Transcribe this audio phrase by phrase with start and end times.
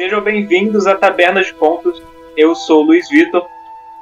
[0.00, 2.02] Sejam bem-vindos à Taberna de Contos.
[2.34, 3.44] Eu sou o Luiz Vitor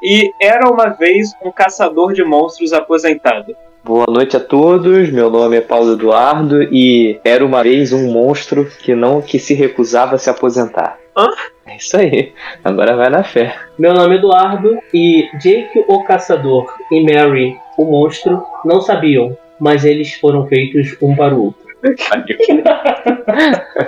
[0.00, 3.56] e era uma vez um caçador de monstros aposentado.
[3.82, 8.64] Boa noite a todos, meu nome é Paulo Eduardo e era uma vez um monstro
[8.64, 11.00] que não que se recusava a se aposentar.
[11.16, 11.30] Hã?
[11.66, 13.56] É isso aí, agora vai na fé.
[13.76, 19.84] Meu nome é Eduardo e Jake o Caçador e Mary o Monstro não sabiam, mas
[19.84, 21.66] eles foram feitos um para o outro.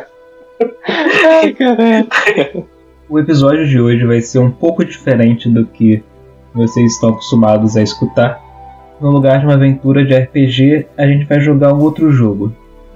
[0.65, 2.07] Ai, caralho.
[3.09, 6.03] O episódio de hoje vai ser um pouco diferente do que
[6.55, 8.39] vocês estão acostumados a escutar.
[9.01, 12.53] No lugar de uma aventura de RPG, a gente vai jogar um outro jogo.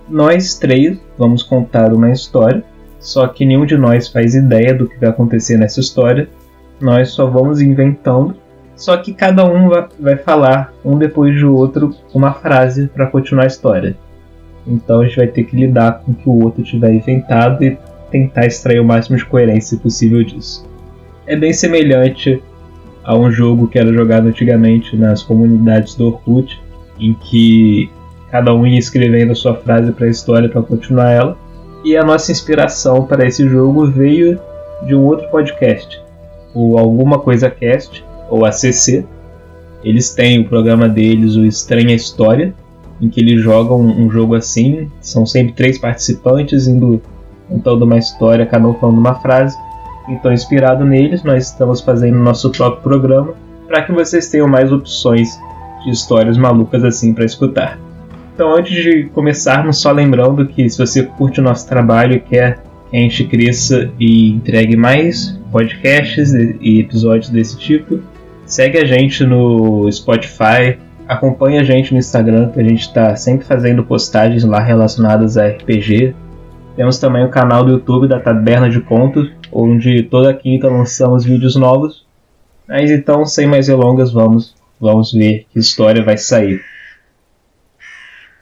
[0.09, 2.63] Nós três vamos contar uma história,
[3.01, 6.29] só que nenhum de nós faz ideia do que vai acontecer nessa história.
[6.81, 8.37] Nós só vamos inventando,
[8.77, 13.45] só que cada um va- vai falar um depois do outro uma frase para continuar
[13.45, 13.97] a história.
[14.67, 17.77] Então a gente vai ter que lidar com o que o outro tiver inventado e
[18.11, 20.67] tentar extrair o máximo de coerência possível disso.
[21.27, 22.43] É bem semelhante
[23.03, 26.61] a um jogo que era jogado antigamente nas comunidades do Orkut,
[26.99, 27.91] em que
[28.31, 31.37] cada um ia escrevendo a sua frase para a história para continuar ela.
[31.85, 34.41] E a nossa inspiração para esse jogo veio
[34.87, 36.01] de um outro podcast,
[36.55, 39.05] o Alguma Coisa Cast, ou ACC.
[39.85, 42.55] Eles têm o programa deles, o Estranha História,
[43.05, 44.91] em que eles jogam um jogo assim.
[45.01, 47.01] São sempre três participantes indo
[47.49, 49.57] contando uma história, cada um falando uma frase.
[50.09, 53.35] Então, inspirado neles, nós estamos fazendo nosso próprio programa
[53.67, 55.39] para que vocês tenham mais opções
[55.85, 57.79] de histórias malucas assim para escutar.
[58.35, 62.59] Então, antes de começarmos, só lembrando que se você curte o nosso trabalho e quer
[62.91, 68.01] que a gente cresça e entregue mais podcasts e e episódios desse tipo,
[68.45, 70.77] segue a gente no Spotify,
[71.09, 75.47] acompanhe a gente no Instagram, que a gente está sempre fazendo postagens lá relacionadas a
[75.47, 76.15] RPG.
[76.77, 81.55] Temos também o canal do YouTube da Taberna de Contos, onde toda quinta lançamos vídeos
[81.57, 82.05] novos.
[82.67, 86.63] Mas então, sem mais delongas, vamos, vamos ver que história vai sair.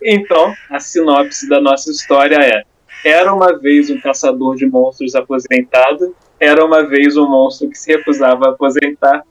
[0.02, 2.62] Então, a sinopse da nossa história é:
[3.04, 7.92] Era uma vez um caçador de monstros aposentado, era uma vez um monstro que se
[7.92, 9.22] recusava a aposentar,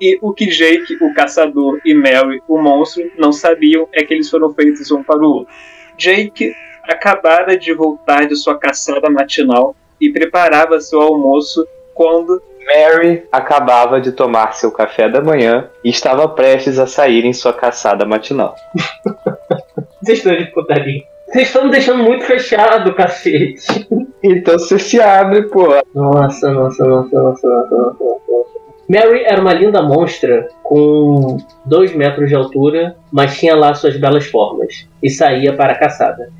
[0.00, 4.30] e o que Jake, o caçador, e Mary, o monstro, não sabiam é que eles
[4.30, 5.54] foram feitos um para o outro.
[5.96, 6.54] Jake
[6.84, 14.12] acabara de voltar de sua caçada matinal e preparava seu almoço quando Mary acabava de
[14.12, 18.54] tomar seu café da manhã e estava prestes a sair em sua caçada matinal.
[20.02, 21.02] Vocês estão de putaria.
[21.26, 23.86] Vocês estão me deixando muito fechado, cacete.
[24.22, 25.66] Então você se abre, pô.
[25.94, 28.47] Nossa, nossa, nossa, nossa, nossa, nossa, nossa.
[28.88, 34.26] Mary era uma linda monstra com dois metros de altura, mas tinha lá suas belas
[34.26, 36.32] formas e saía para a caçada.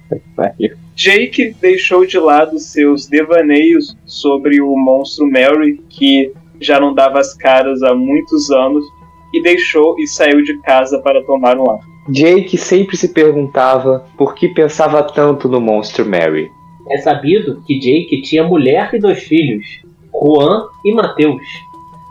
[0.94, 7.34] Jake deixou de lado seus devaneios sobre o monstro Mary, que já não dava as
[7.34, 8.84] caras há muitos anos,
[9.32, 11.80] e deixou e saiu de casa para tomar um ar.
[12.08, 16.50] Jake sempre se perguntava por que pensava tanto no monstro Mary.
[16.90, 19.66] É sabido que Jake tinha mulher e dois filhos,
[20.10, 21.42] Juan e Mateus,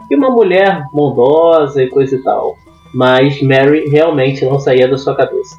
[0.09, 2.56] e uma mulher bondosa e coisa e tal.
[2.94, 5.56] Mas Mary realmente não saía da sua cabeça.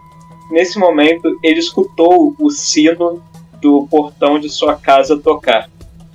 [0.51, 3.23] Nesse momento, ele escutou o sino
[3.61, 5.69] do portão de sua casa tocar.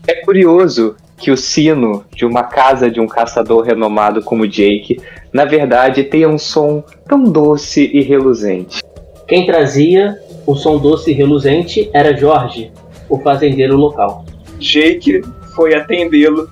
[0.07, 4.99] É curioso que o sino de uma casa de um caçador renomado como Jake,
[5.31, 8.83] na verdade, tenha um som tão doce e reluzente.
[9.27, 12.71] Quem trazia o som doce e reluzente era Jorge,
[13.09, 14.25] o fazendeiro local.
[14.59, 15.21] Jake
[15.55, 16.49] foi atendê-lo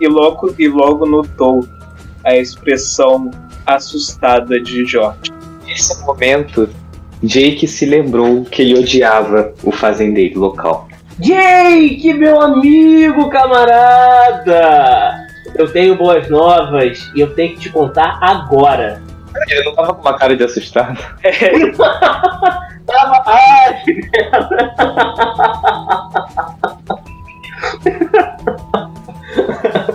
[0.00, 1.66] e logo, e logo notou
[2.24, 3.30] a expressão
[3.66, 5.32] assustada de George.
[5.66, 6.68] Nesse momento,
[7.22, 10.88] Jake se lembrou que ele odiava o fazendeiro local.
[11.18, 15.20] Jake, meu amigo, camarada!
[15.54, 19.02] Eu tenho boas novas e eu tenho que te contar agora.
[19.48, 20.98] Ele não tava com uma cara de assustado.
[22.86, 23.22] Tava.
[23.26, 23.82] Ai!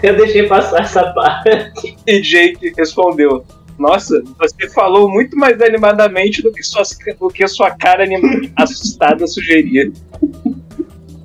[0.02, 1.96] Eu deixei passar essa parte.
[2.06, 3.44] E Jake respondeu:
[3.78, 8.04] Nossa, você falou muito mais animadamente do que, suas, do que sua cara
[8.56, 9.90] assustada sugeria.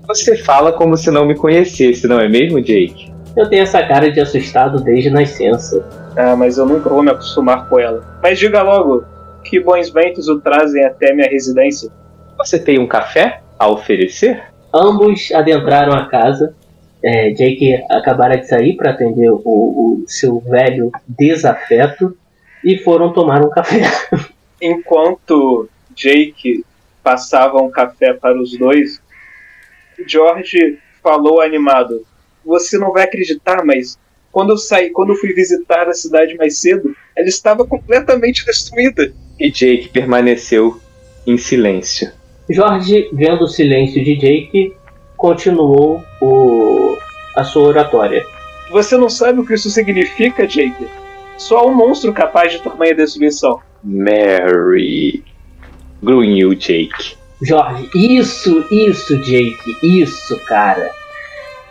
[0.07, 3.13] Você fala como se não me conhecesse, não é mesmo, Jake?
[3.36, 5.83] Eu tenho essa cara de assustado desde nascença.
[6.16, 8.18] Ah, mas eu nunca vou me acostumar com ela.
[8.24, 9.04] Mas diga logo,
[9.44, 11.92] que bons ventos o trazem até minha residência?
[12.38, 14.44] Você tem um café a oferecer?
[14.74, 16.56] Ambos adentraram a casa.
[17.06, 22.18] É, Jake acabara de sair para atender o, o seu velho desafeto
[22.63, 23.84] e foram tomar um café.
[24.60, 26.66] Enquanto Jake
[27.04, 29.00] passava um café para os dois,
[30.07, 32.04] George falou animado.
[32.44, 34.00] Você não vai acreditar, mas
[34.31, 39.13] quando eu saí, quando eu fui visitar a cidade mais cedo, ela estava completamente destruída.
[39.40, 40.81] E Jake permaneceu
[41.28, 42.12] em silêncio.
[42.50, 44.75] Jorge, vendo o silêncio de Jake,
[45.16, 46.75] continuou o...
[47.36, 48.26] a sua oratória.
[48.72, 50.88] Você não sabe o que isso significa, Jake?
[51.38, 53.60] Só um monstro capaz de tamanha destruição.
[53.84, 55.24] Mary.
[56.02, 57.18] Grunhiu Jake.
[57.42, 60.90] Jorge, isso, isso, Jake, isso, cara.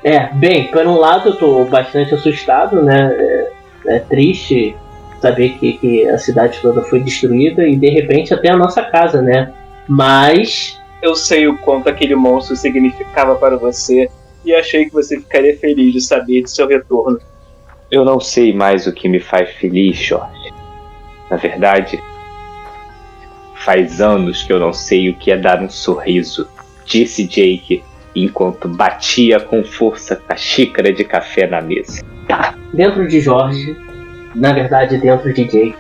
[0.03, 3.17] É, bem, por um lado eu tô bastante assustado, né?
[3.87, 4.77] É, é triste
[5.21, 9.23] saber que, que a cidade toda foi destruída e de repente até a nossa casa,
[9.23, 9.53] né?
[9.89, 10.81] Mas.
[11.03, 14.09] Eu sei o quanto aquele monstro significava para você
[14.45, 17.19] e achei que você ficaria feliz de saber de seu retorno.
[17.91, 20.53] Eu não sei mais o que me faz feliz, Jorge.
[21.31, 21.99] Na verdade,
[23.65, 26.47] faz anos que eu não sei o que é dar um sorriso,
[26.85, 27.83] disse Jake
[28.15, 32.05] enquanto batia com força a xícara de café na mesa.
[32.73, 33.77] Dentro de Jorge,
[34.35, 35.77] na verdade dentro de Jake,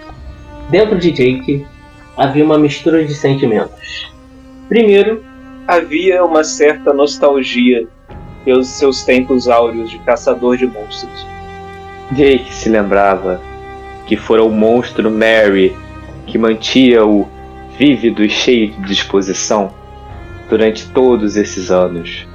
[0.70, 1.66] dentro de Jake
[2.16, 4.12] havia uma mistura de sentimentos.
[4.68, 5.22] Primeiro,
[5.66, 7.86] havia uma certa nostalgia
[8.44, 11.26] pelos seus tempos áureos de caçador de monstros.
[12.12, 13.40] Jake se lembrava
[14.06, 15.74] que fora o monstro Mary
[16.26, 17.26] que mantia-o
[17.78, 19.72] vívido e cheio de disposição
[20.48, 22.26] durante todos esses anos.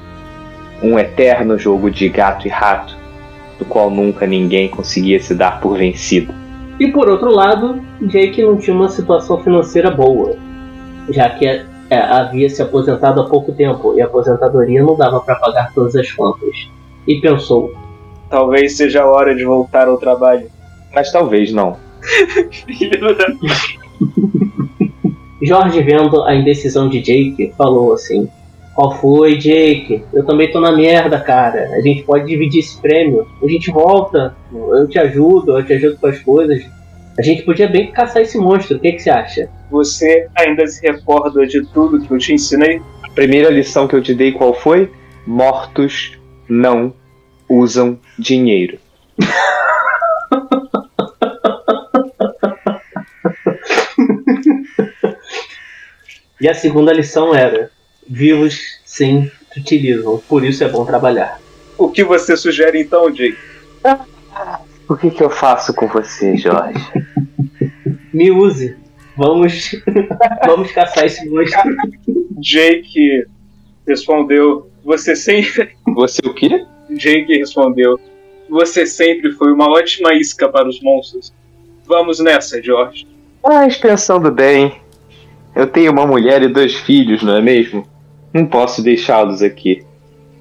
[0.82, 2.98] Um eterno jogo de gato e rato,
[3.58, 6.34] do qual nunca ninguém conseguia se dar por vencido.
[6.80, 10.36] E por outro lado, Jake não tinha uma situação financeira boa,
[11.10, 11.46] já que
[11.90, 15.96] é, havia se aposentado há pouco tempo e a aposentadoria não dava para pagar todas
[15.96, 16.70] as contas.
[17.08, 17.74] E pensou:
[18.30, 20.48] talvez seja a hora de voltar ao trabalho.
[20.94, 21.78] Mas talvez não.
[22.52, 23.28] Filho da.
[25.42, 28.28] Jorge, vendo a indecisão de Jake, falou assim:
[28.76, 30.04] Qual foi, Jake?
[30.14, 31.70] Eu também tô na merda, cara.
[31.74, 33.26] A gente pode dividir esse prêmio.
[33.42, 34.36] A gente volta.
[34.54, 36.64] Eu te ajudo, eu te ajudo com as coisas.
[37.18, 38.78] A gente podia bem caçar esse monstro.
[38.78, 39.50] O que, que você acha?
[39.70, 42.82] Você ainda se recorda de tudo que eu te ensinei?
[43.04, 44.92] A primeira lição que eu te dei qual foi?
[45.26, 46.18] Mortos
[46.48, 46.94] não
[47.48, 48.80] usam dinheiro.
[56.42, 57.70] E a segunda lição era:
[58.08, 61.40] vivos sim utilizam, por isso é bom trabalhar.
[61.78, 63.38] O que você sugere então, Jake?
[64.90, 66.84] O que, que eu faço com você, Jorge?
[68.12, 68.76] Me use.
[69.16, 69.76] Vamos,
[70.48, 71.76] vamos caçar esse monstro.
[72.42, 73.28] Jake
[73.88, 75.70] respondeu: Você sempre.
[75.94, 76.66] Você o quê?
[76.90, 78.00] Jake respondeu:
[78.50, 81.32] Você sempre foi uma ótima isca para os monstros.
[81.86, 83.08] Vamos nessa, George.
[83.44, 84.82] Mas pensando bem,
[85.56, 87.86] eu tenho uma mulher e dois filhos, não é mesmo?
[88.34, 89.84] Não posso deixá-los aqui.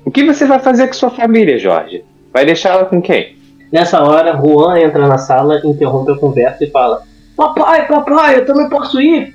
[0.05, 2.03] O que você vai fazer com sua família, Jorge?
[2.33, 3.38] Vai deixá-la com quem?
[3.71, 7.03] Nessa hora, Juan entra na sala, interrompe a conversa e fala:
[7.37, 9.35] Papai, papai, eu também posso ir?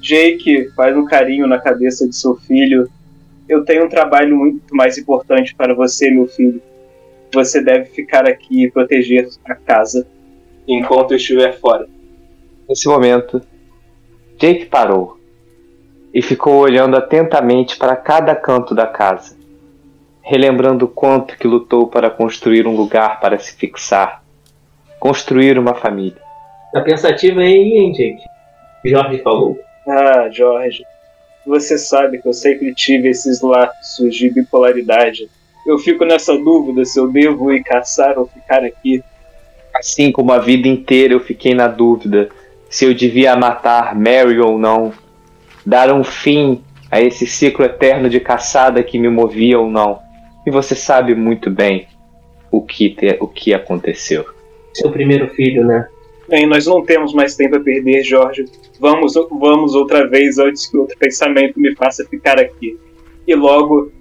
[0.00, 2.88] Jake faz um carinho na cabeça de seu filho.
[3.48, 6.62] Eu tenho um trabalho muito mais importante para você, meu filho.
[7.34, 10.06] Você deve ficar aqui e proteger a casa
[10.66, 11.86] enquanto eu estiver fora.
[12.68, 13.42] Nesse momento,
[14.38, 15.18] Jake parou
[16.12, 19.36] e ficou olhando atentamente para cada canto da casa,
[20.22, 24.22] relembrando o quanto que lutou para construir um lugar para se fixar,
[24.98, 26.20] construir uma família.
[26.72, 28.22] Tá pensativa aí, hein, Jake?
[28.84, 29.58] Jorge falou.
[29.86, 30.84] Ah, Jorge,
[31.44, 35.28] você sabe que eu sempre tive esses lapsos de bipolaridade.
[35.66, 39.02] Eu fico nessa dúvida se eu devo ir caçar ou ficar aqui.
[39.74, 42.28] Assim como a vida inteira eu fiquei na dúvida
[42.68, 44.94] se eu devia matar Mary ou não,
[45.64, 50.00] dar um fim a esse ciclo eterno de caçada que me movia ou não.
[50.46, 51.86] E você sabe muito bem
[52.50, 54.24] o que, te, o que aconteceu.
[54.74, 55.88] Seu primeiro filho, né?
[56.28, 58.44] Bem, nós não temos mais tempo a perder, Jorge.
[58.78, 62.78] Vamos, vamos outra vez antes que outro pensamento me faça ficar aqui.
[63.26, 63.92] E logo,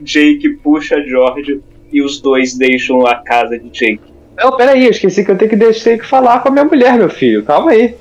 [0.00, 1.60] Jake puxa George
[1.92, 4.00] e os dois deixam a casa de Jake.
[4.36, 6.96] Não, peraí, eu esqueci que eu tenho que, deixar, que falar com a minha mulher,
[6.96, 7.44] meu filho.
[7.44, 7.94] Calma aí.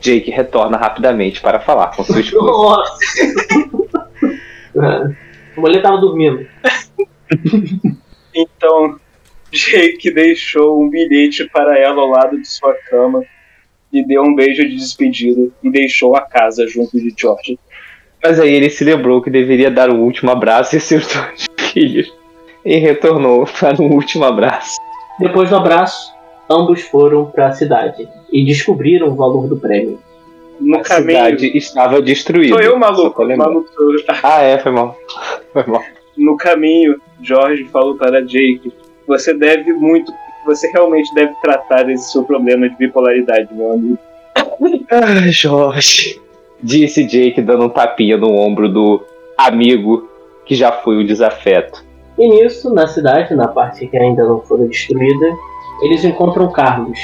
[0.00, 2.46] Jake retorna rapidamente para falar com sua esposa.
[2.46, 2.98] Nossa!
[5.56, 6.46] a mulher tava dormindo.
[8.34, 8.98] então,
[9.50, 13.24] Jake deixou um bilhete para ela ao lado de sua cama
[13.92, 17.58] e deu um beijo de despedida e deixou a casa junto de George.
[18.22, 22.12] Mas aí ele se lembrou que deveria dar um último abraço e seus dois filhos
[22.64, 24.76] e retornou para um último abraço.
[25.18, 26.12] Depois do abraço,
[26.48, 29.98] ambos foram para a cidade e descobriram o valor do prêmio.
[30.60, 31.18] No a caminho.
[31.18, 32.54] cidade estava destruída.
[32.54, 33.26] Sou eu, maluco.
[33.36, 33.68] maluco.
[34.22, 34.96] Ah, é, foi mal.
[35.52, 35.82] Foi mal.
[36.16, 38.72] no caminho, George falou para Jake:
[39.06, 40.12] você deve muito,
[40.44, 43.98] você realmente deve tratar esse seu problema de bipolaridade, meu amigo.
[44.90, 46.20] Ah, Jorge,
[46.62, 49.04] disse Jake dando um tapinha no ombro do
[49.36, 50.08] amigo
[50.44, 51.84] que já foi o desafeto.
[52.18, 55.26] E nisso, na cidade, na parte que ainda não foi destruída,
[55.82, 56.98] eles encontram Carlos,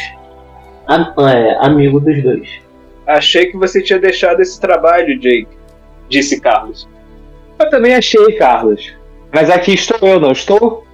[0.87, 2.49] am- é, amigo dos dois.
[3.07, 5.49] Achei que você tinha deixado esse trabalho, Jake,
[6.11, 6.87] disse Carlos.
[7.59, 8.95] Eu também achei, Carlos.
[9.33, 10.85] Mas aqui estou eu, não estou?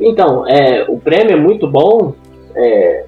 [0.00, 2.14] Então, é, o prêmio é muito bom,
[2.54, 3.04] é,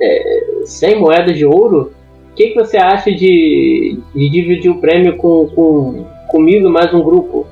[0.00, 1.92] é, 100 moedas de ouro.
[2.30, 6.92] O que, que você acha de, de dividir o prêmio com, com, comigo e mais
[6.94, 7.46] um grupo?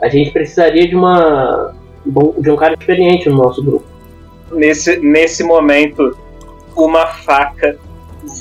[0.00, 1.74] A gente precisaria de uma
[2.38, 3.86] de um cara experiente no nosso grupo.
[4.52, 6.16] Nesse, nesse momento,
[6.76, 7.78] uma faca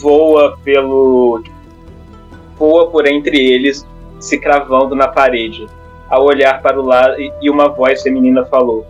[0.01, 1.43] voa pelo.
[2.57, 3.85] voa por entre eles,
[4.19, 5.65] se cravando na parede.
[6.13, 8.85] Ao olhar para o lado, e- uma voz feminina falou: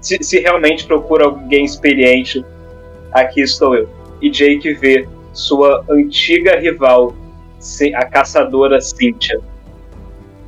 [0.00, 2.44] se, se realmente procura alguém experiente,
[3.10, 3.88] aqui estou eu.
[4.22, 7.12] E Jake vê sua antiga rival,
[7.96, 9.40] a caçadora Cynthia.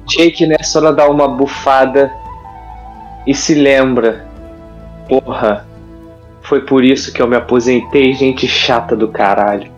[0.06, 2.08] Jake nessa hora dá uma bufada
[3.26, 4.24] e se lembra.
[5.08, 5.66] Porra,
[6.42, 9.68] foi por isso que eu me aposentei, gente chata do caralho.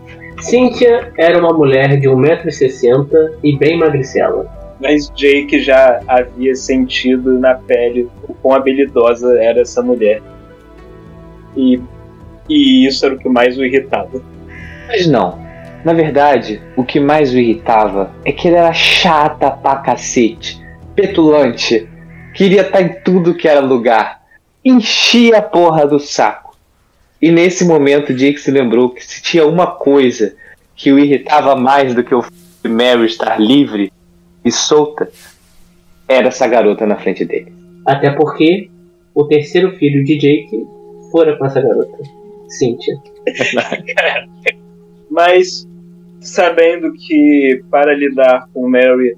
[0.41, 4.58] Cynthia era uma mulher de 1,60m e bem magricela.
[4.79, 10.21] Mas Jake já havia sentido na pele o quão habilidosa era essa mulher.
[11.55, 11.79] E,
[12.47, 14.21] e isso era o que mais o irritava.
[14.87, 15.37] Mas não.
[15.83, 20.61] Na verdade, o que mais o irritava é que ele era chata pra cacete,
[20.95, 21.87] petulante,
[22.33, 24.21] queria estar em tudo que era lugar,
[24.63, 26.57] enchia a porra do saco.
[27.21, 30.35] E nesse momento, Jake se lembrou que se tinha uma coisa
[30.75, 32.23] que o irritava mais do que o
[32.63, 33.91] Mary estar livre
[34.43, 35.09] e solta,
[36.07, 37.53] era essa garota na frente dele.
[37.85, 38.69] Até porque
[39.13, 40.67] o terceiro filho de Jake
[41.11, 41.97] fora com essa garota,
[42.47, 42.95] Cynthia.
[45.09, 45.67] Mas,
[46.21, 49.17] sabendo que para lidar com Mary,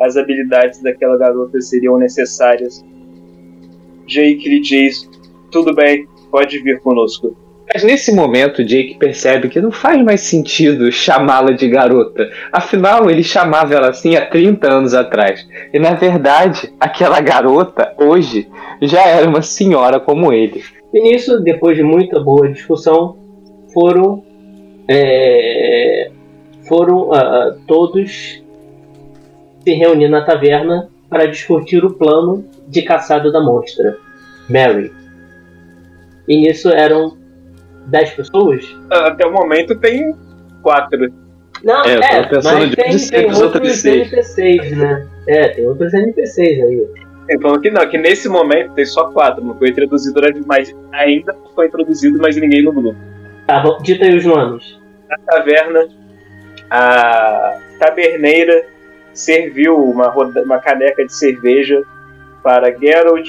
[0.00, 2.84] as habilidades daquela garota seriam necessárias,
[4.06, 5.08] Jake lhe diz:
[5.50, 7.36] Tudo bem, pode vir conosco.
[7.72, 12.30] Mas nesse momento, Jake percebe que não faz mais sentido chamá-la de garota.
[12.52, 15.46] Afinal, ele chamava ela assim há 30 anos atrás.
[15.72, 18.48] E na verdade, aquela garota, hoje,
[18.80, 20.62] já era uma senhora como ele.
[20.94, 23.16] E nisso, depois de muita boa discussão,
[23.74, 24.24] foram
[24.88, 26.10] é,
[26.68, 28.42] foram ah, todos
[29.64, 33.98] se reunir na taverna para discutir o plano de caçada da monstra,
[34.48, 34.92] Mary.
[36.28, 37.16] E nisso eram
[37.86, 38.76] 10 pessoas?
[38.90, 40.14] Até o momento tem
[40.62, 41.12] quatro.
[41.64, 43.84] Não, É, é, mas de tem, ser tem os outros.
[43.84, 45.06] NPCs, né?
[45.28, 46.86] É, tem outros NPCs aí.
[47.28, 50.74] Ele falou que não, que nesse momento tem só quatro, não foi introduzido durante mais.
[50.92, 52.96] Ainda não foi introduzido mais ninguém no grupo.
[53.46, 54.78] Tá, bom, dita aí os nomes.
[55.08, 55.88] Na taverna,
[56.70, 58.64] a taberneira
[59.12, 61.82] serviu uma, roda- uma caneca de cerveja
[62.42, 63.28] para Geralt.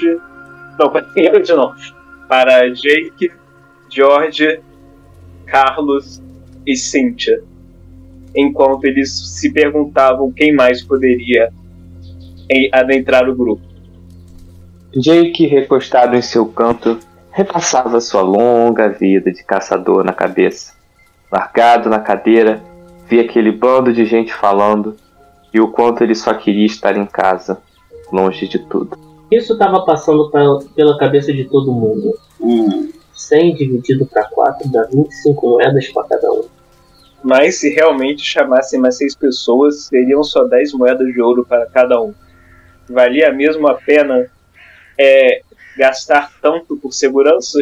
[0.78, 1.74] Não, para Geralt não.
[2.28, 3.32] Para Jake,
[3.90, 4.60] George,
[5.46, 6.22] Carlos
[6.66, 7.42] e Cynthia.
[8.36, 11.50] Enquanto eles se perguntavam quem mais poderia
[12.50, 13.62] em- adentrar o grupo.
[14.94, 16.98] Jake, recostado em seu canto,
[17.30, 20.72] repassava sua longa vida de caçador na cabeça.
[21.30, 22.62] Largado na cadeira,
[23.08, 24.96] via aquele bando de gente falando
[25.52, 27.60] e o quanto ele só queria estar em casa,
[28.12, 28.96] longe de tudo.
[29.30, 32.14] Isso estava passando pra- pela cabeça de todo mundo.
[33.18, 36.44] 100 dividido para 4 dá 25 moedas para cada um.
[37.22, 42.00] Mas se realmente chamassem mais seis pessoas, seriam só 10 moedas de ouro para cada
[42.00, 42.14] um.
[42.88, 44.30] Valia mesmo a pena
[44.96, 45.42] é,
[45.76, 47.58] gastar tanto por segurança?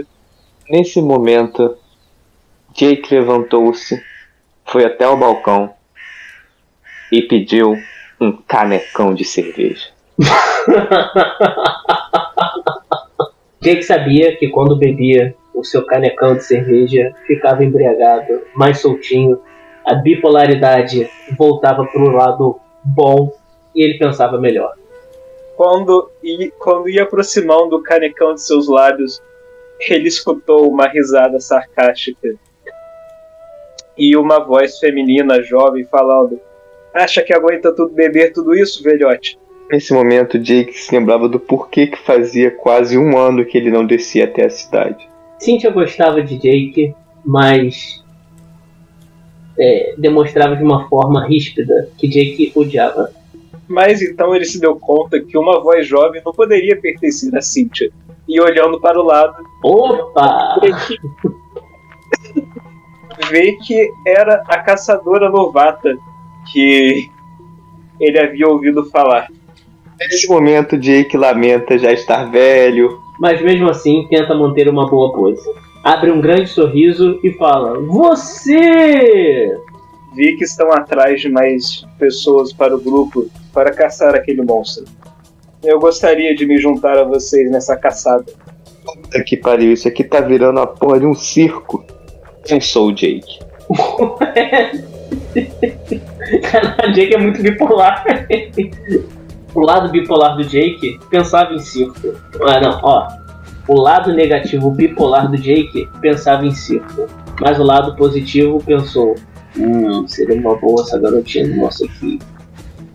[0.68, 1.78] Nesse momento,
[2.75, 3.98] Jake levantou-se,
[4.66, 5.72] foi até o balcão
[7.10, 7.75] e pediu
[8.20, 9.88] um canecão de cerveja.
[13.62, 19.40] Jake sabia que quando bebia o seu canecão de cerveja, ficava embriagado, mais soltinho,
[19.84, 23.32] a bipolaridade voltava para o lado bom
[23.75, 24.75] e ele pensava melhor.
[25.56, 29.22] Quando, i- quando ia aproximando o canecão de seus lábios,
[29.88, 32.34] ele escutou uma risada sarcástica
[33.96, 36.38] e uma voz feminina jovem falando:
[36.92, 39.38] Acha que aguenta tudo beber tudo isso, velhote?
[39.70, 43.84] Nesse momento, Jake se lembrava do porquê que fazia quase um ano que ele não
[43.86, 45.08] descia até a cidade.
[45.38, 48.05] Cynthia gostava de Jake, mas
[49.59, 53.11] é, demonstrava de uma forma ríspida que Jake odiava.
[53.69, 57.90] Mas então ele se deu conta que uma voz jovem não poderia pertencer a Cynthia.
[58.28, 60.59] E olhando para o lado, Opa!
[60.61, 60.99] vê que,
[63.31, 65.97] vê que era a caçadora novata
[66.52, 67.09] que
[68.00, 69.28] ele havia ouvido falar.
[69.99, 73.00] Nesse momento, Jake lamenta já estar velho.
[73.18, 75.42] Mas mesmo assim tenta manter uma boa pose.
[75.82, 79.56] Abre um grande sorriso e fala: Você!
[80.14, 84.85] Vi que estão atrás de mais pessoas para o grupo para caçar aquele monstro.
[85.62, 88.25] Eu gostaria de me juntar a vocês nessa caçada.
[88.85, 91.85] Puta que pariu, isso aqui tá virando a porra de um circo.
[92.49, 93.40] Eu sou o Jake.
[96.94, 98.04] Jake é muito bipolar.
[99.56, 102.14] O lado bipolar do Jake pensava em circo.
[102.46, 103.08] Ah, não, ó.
[103.66, 107.06] O lado negativo bipolar do Jake pensava em circo.
[107.40, 109.14] Mas o lado positivo pensou:
[109.58, 112.22] Hum, seria uma boa essa garotinha do nosso equipe.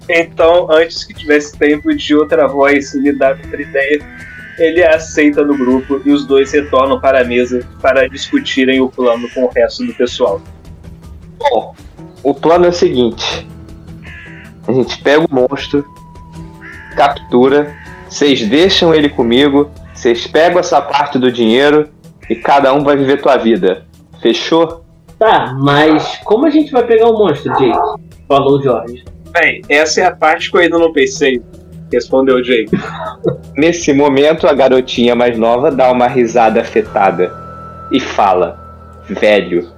[0.07, 3.99] Então, antes que tivesse tempo de outra voz lhe dar outra ideia,
[4.59, 8.87] ele a aceita no grupo e os dois retornam para a mesa para discutirem o
[8.87, 10.39] plano com o resto do pessoal.
[11.39, 11.73] Bom,
[12.21, 13.47] o plano é o seguinte:
[14.67, 15.83] a gente pega o monstro,
[16.95, 17.75] captura,
[18.07, 21.89] vocês deixam ele comigo, vocês pegam essa parte do dinheiro
[22.29, 23.85] e cada um vai viver tua vida.
[24.21, 24.83] Fechou?
[25.17, 27.77] Tá, mas como a gente vai pegar o monstro, Jake?
[28.27, 29.03] Falou o George.
[29.31, 31.41] Bem, essa é a parte que eu ainda não pensei,
[31.91, 32.71] respondeu Jake.
[33.55, 37.31] Nesse momento, a garotinha mais nova dá uma risada afetada
[37.91, 38.59] e fala:
[39.07, 39.69] Velho,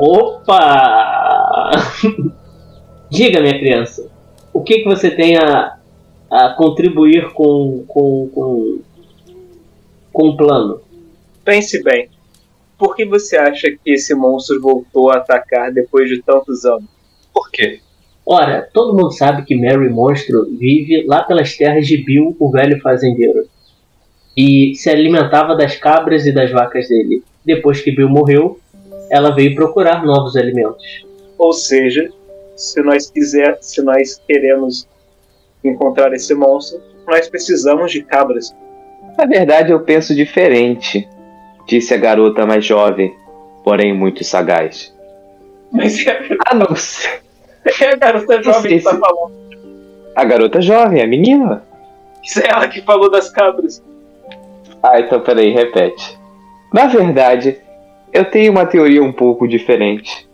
[0.00, 1.72] Opa!
[3.10, 4.08] Diga, minha criança,
[4.52, 5.76] o que, que você tem a,
[6.30, 8.78] a contribuir com, com, com,
[10.12, 10.80] com o plano?
[11.44, 12.08] Pense bem,
[12.76, 16.98] por que você acha que esse monstro voltou a atacar depois de tantos anos?
[17.38, 17.80] por quê?
[18.26, 22.80] Ora, todo mundo sabe que Mary Monstro vive lá pelas terras de Bill, o velho
[22.80, 23.48] fazendeiro,
[24.36, 27.22] e se alimentava das cabras e das vacas dele.
[27.44, 28.58] Depois que Bill morreu,
[29.08, 31.06] ela veio procurar novos alimentos.
[31.38, 32.10] Ou seja,
[32.56, 34.86] se nós quiser, se nós queremos
[35.64, 38.54] encontrar esse monstro, nós precisamos de cabras.
[39.16, 41.08] Na verdade, eu penso diferente,
[41.66, 43.14] disse a garota mais jovem,
[43.64, 44.94] porém muito sagaz.
[45.72, 47.10] Mas é Ah, não sei.
[47.80, 49.32] é a garota jovem que tá falando.
[50.14, 51.62] A garota jovem, a menina?
[52.24, 53.82] Isso é ela que falou das cabras.
[54.82, 56.18] Ah, então peraí, repete.
[56.72, 57.58] Na verdade,
[58.12, 60.28] eu tenho uma teoria um pouco diferente.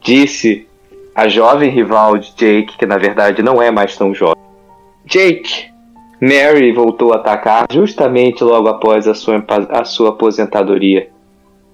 [0.00, 0.66] Disse
[1.14, 4.39] a jovem rival de Jake, que na verdade não é mais tão jovem.
[5.10, 5.66] Jake,
[6.20, 11.08] Mary voltou a atacar justamente logo após a sua, a sua aposentadoria.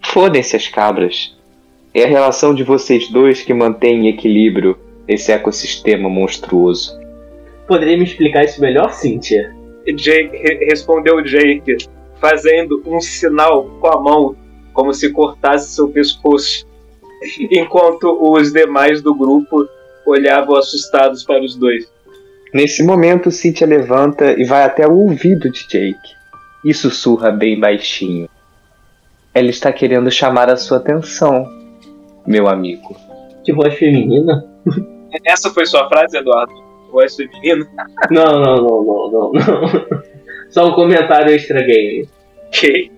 [0.03, 1.37] Fodem-se as cabras.
[1.93, 6.99] É a relação de vocês dois que mantém em equilíbrio esse ecossistema monstruoso.
[7.69, 9.55] Poderia me explicar isso melhor, Cynthia?
[9.87, 11.77] Jake re- respondeu Jake,
[12.19, 14.37] fazendo um sinal com a mão,
[14.73, 16.67] como se cortasse seu pescoço,
[17.51, 19.69] enquanto os demais do grupo
[20.07, 21.95] olhavam assustados para os dois.
[22.55, 26.17] Nesse momento, Cynthia levanta e vai até o ouvido de Jake
[26.65, 28.29] e sussurra bem baixinho.
[29.35, 31.47] Ela está querendo chamar a sua atenção,
[32.27, 32.97] meu amigo.
[33.45, 34.45] De voz feminina?
[35.25, 36.53] Essa foi sua frase, Eduardo?
[36.91, 37.67] Voz feminina?
[38.11, 40.03] Não, não, não, não, não, não.
[40.51, 42.09] Só um comentário extra game.
[42.47, 42.91] Ok.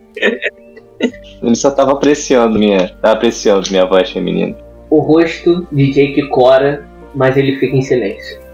[1.43, 4.57] Ele só estava apreciando minha, tava apreciando minha voz feminina.
[4.91, 8.48] O rosto de Jake cora, mas ele fica em silêncio.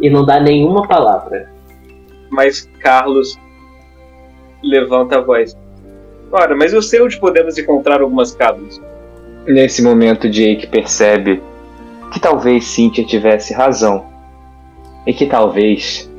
[0.00, 1.50] E não dá nenhuma palavra.
[2.30, 3.38] Mas Carlos
[4.62, 5.56] levanta a voz.
[6.32, 8.80] Ora, mas eu sei onde podemos encontrar algumas cabras.
[9.46, 11.42] Nesse momento, Jake percebe
[12.12, 14.06] que talvez Cynthia tivesse razão
[15.06, 16.10] e que talvez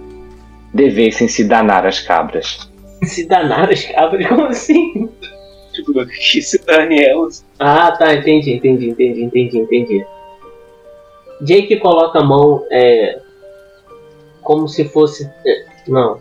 [0.74, 2.70] devessem se danar as cabras.
[3.04, 5.10] Se danar as cabras, como assim?
[5.74, 7.46] Tipo, que se dane elas.
[7.58, 10.06] Ah, tá, entendi, entendi, entendi, entendi, entendi.
[11.42, 13.21] Jake coloca a mão é,
[14.42, 15.30] como se fosse.
[15.46, 16.20] é, não.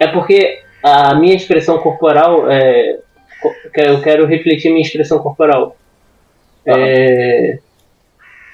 [0.00, 2.50] É porque a minha expressão corporal.
[2.50, 2.98] É,
[3.76, 5.76] eu quero refletir minha expressão corporal.
[6.66, 7.58] É,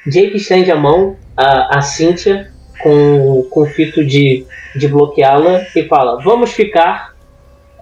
[0.06, 2.50] Jake estende a mão a, a Cynthia
[2.82, 7.14] com, com o fito de, de bloqueá-la e fala: Vamos ficar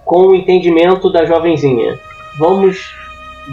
[0.05, 1.97] com o entendimento da jovenzinha.
[2.39, 2.95] Vamos.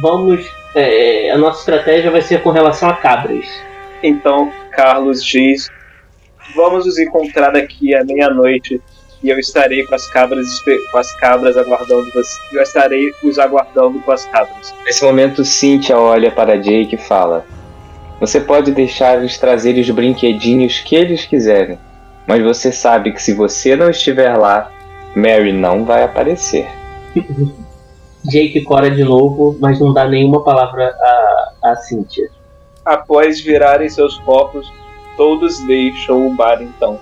[0.01, 0.46] Vamos.
[0.75, 3.46] é, a nossa estratégia vai ser com relação a cabras.
[4.03, 5.70] Então Carlos diz:
[6.57, 8.81] Vamos nos encontrar aqui à meia-noite
[9.23, 10.47] e eu estarei com as cabras
[10.90, 12.40] com as cabras aguardando você.
[12.51, 14.75] Eu estarei os aguardando com as cabras.
[14.85, 17.45] Nesse momento, Cynthia olha para Jake e fala:
[18.21, 21.79] Você pode deixar eles trazerem os brinquedinhos que eles quiserem,
[22.27, 24.73] mas você sabe que se você não estiver lá,
[25.14, 26.66] Mary não vai aparecer.
[28.25, 32.31] Jake cora de novo, mas não dá nenhuma palavra a, a Cynthia.
[32.83, 34.66] Após virarem seus copos,
[35.16, 37.00] todos deixam o bar então,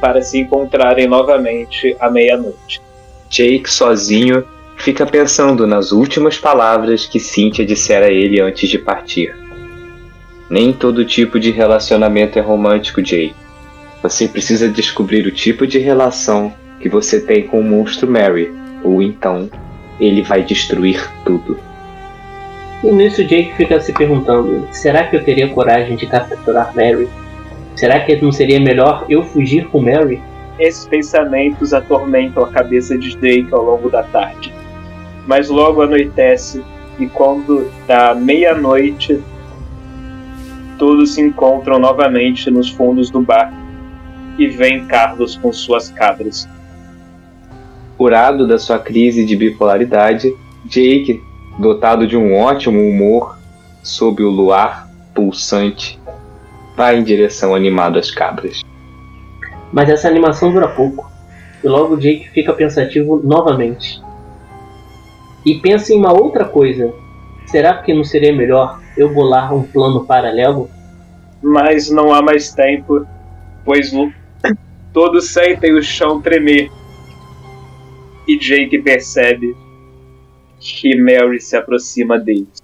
[0.00, 2.80] para se encontrarem novamente à meia-noite.
[3.28, 4.44] Jake, sozinho,
[4.76, 9.34] fica pensando nas últimas palavras que Cynthia dissera a ele antes de partir.
[10.48, 13.34] Nem todo tipo de relacionamento é romântico, Jake.
[14.02, 18.50] Você precisa descobrir o tipo de relação que você tem com o monstro Mary,
[18.82, 19.50] ou então
[20.00, 21.58] ele vai destruir tudo.
[22.82, 27.08] E nisso Jake fica se perguntando: será que eu teria coragem de capturar Mary?
[27.74, 30.22] Será que não seria melhor eu fugir com Mary?
[30.58, 34.52] Esses pensamentos atormentam a cabeça de Jake ao longo da tarde.
[35.26, 36.64] Mas logo anoitece
[36.98, 39.22] e quando dá meia-noite,
[40.78, 43.52] todos se encontram novamente nos fundos do bar
[44.38, 46.48] e vem Carlos com suas cabras.
[47.96, 50.32] Curado da sua crise de bipolaridade,
[50.64, 51.20] Jake,
[51.58, 53.38] dotado de um ótimo humor,
[53.82, 55.98] sob o luar pulsante,
[56.76, 58.62] vai em direção animada às cabras.
[59.72, 61.10] Mas essa animação dura pouco,
[61.62, 64.00] e logo Jake fica pensativo novamente.
[65.44, 66.92] E pensa em uma outra coisa.
[67.46, 70.70] Será que não seria melhor eu bolar um plano paralelo?
[71.42, 73.06] Mas não há mais tempo,
[73.64, 73.90] pois
[74.92, 76.70] todos sentem o chão tremer
[78.26, 79.56] e Jake percebe
[80.60, 82.62] que Mary se aproxima deles.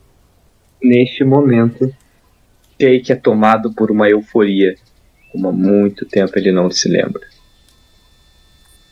[0.82, 1.94] Neste momento,
[2.78, 4.74] Jake é tomado por uma euforia,
[5.32, 7.22] como há muito tempo ele não se lembra.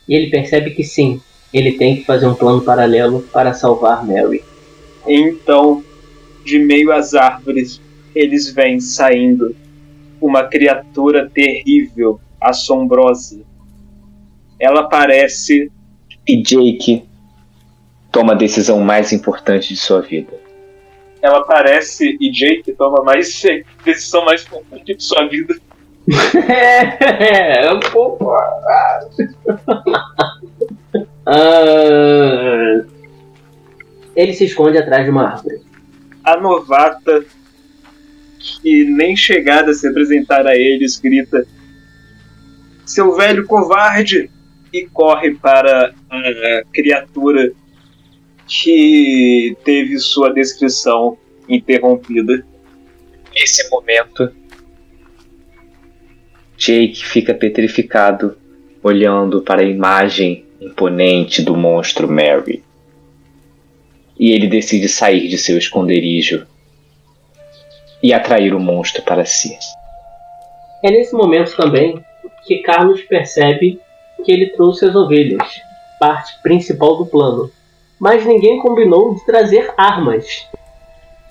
[0.08, 1.20] E ele percebe que sim,
[1.52, 4.42] ele tem que fazer um plano paralelo para salvar Mary.
[5.06, 5.84] Então,
[6.44, 7.80] de meio às árvores,
[8.14, 9.54] eles vêm saindo
[10.20, 13.40] uma criatura terrível, assombrosa.
[14.58, 15.70] Ela parece
[16.26, 17.04] e Jake
[18.12, 20.32] toma a decisão mais importante de sua vida.
[21.20, 23.42] Ela aparece e Jake toma mais
[23.84, 25.56] decisão mais importante de sua vida.
[26.48, 28.32] é, um pouco.
[31.24, 32.84] Ah,
[34.16, 35.60] ele se esconde atrás de uma árvore.
[36.24, 37.24] A novata,
[38.40, 41.46] que nem chegada a se apresentar a eles, grita:
[42.84, 44.28] Seu velho covarde!
[44.72, 47.52] e corre para a criatura
[48.60, 51.16] que teve sua descrição
[51.48, 52.44] interrompida.
[53.34, 54.30] Nesse momento,
[56.56, 58.36] Jake fica petrificado,
[58.82, 62.62] olhando para a imagem imponente do monstro Mary.
[64.18, 66.46] E ele decide sair de seu esconderijo
[68.02, 69.56] e atrair o monstro para si.
[70.84, 71.98] É nesse momento também
[72.46, 73.80] que Carlos percebe
[74.24, 75.42] que ele trouxe as ovelhas,
[75.98, 77.50] parte principal do plano.
[78.02, 80.26] Mas ninguém combinou de trazer armas.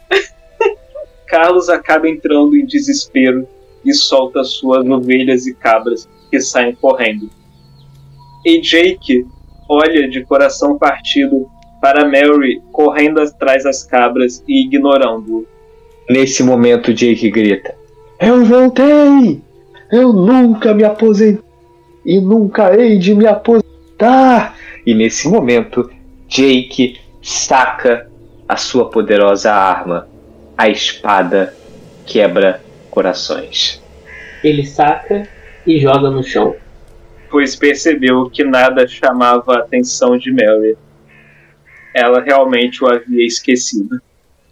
[1.27, 3.45] Carlos acaba entrando em desespero
[3.83, 7.29] e solta suas ovelhas e cabras, que saem correndo.
[8.45, 9.27] E Jake
[9.67, 11.45] olha de coração partido
[11.81, 15.45] para Mary correndo atrás das cabras e ignorando-o.
[16.09, 17.75] Nesse momento, Jake grita:
[18.17, 19.41] Eu voltei!
[19.91, 21.51] Eu nunca me aposentei!
[22.05, 24.55] e nunca hei de me aposentar.
[24.85, 25.89] E nesse momento,
[26.31, 28.09] Jake saca
[28.47, 30.07] a sua poderosa arma,
[30.57, 31.53] a espada
[32.05, 33.83] quebra corações.
[34.41, 35.27] Ele saca
[35.67, 36.55] e joga no chão.
[37.29, 40.77] Pois percebeu que nada chamava a atenção de Mary.
[41.93, 44.01] Ela realmente o havia esquecido.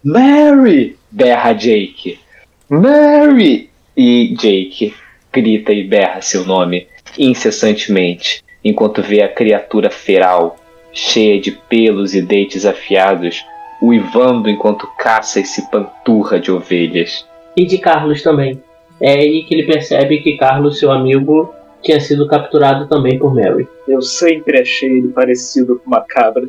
[0.04, 0.98] Mary!
[1.10, 2.20] berra Jake.
[2.68, 3.70] Mary!
[3.96, 4.94] E Jake
[5.32, 6.86] grita e berra seu nome
[7.18, 10.59] incessantemente, enquanto vê a criatura feral,
[10.92, 13.44] cheia de pelos e dentes afiados,
[13.80, 17.26] uivando enquanto caça e se panturra de ovelhas.
[17.56, 18.62] E de Carlos também.
[19.00, 23.66] É aí que ele percebe que Carlos, seu amigo, tinha sido capturado também por Mary.
[23.88, 26.46] Eu sempre achei ele parecido com uma cabra.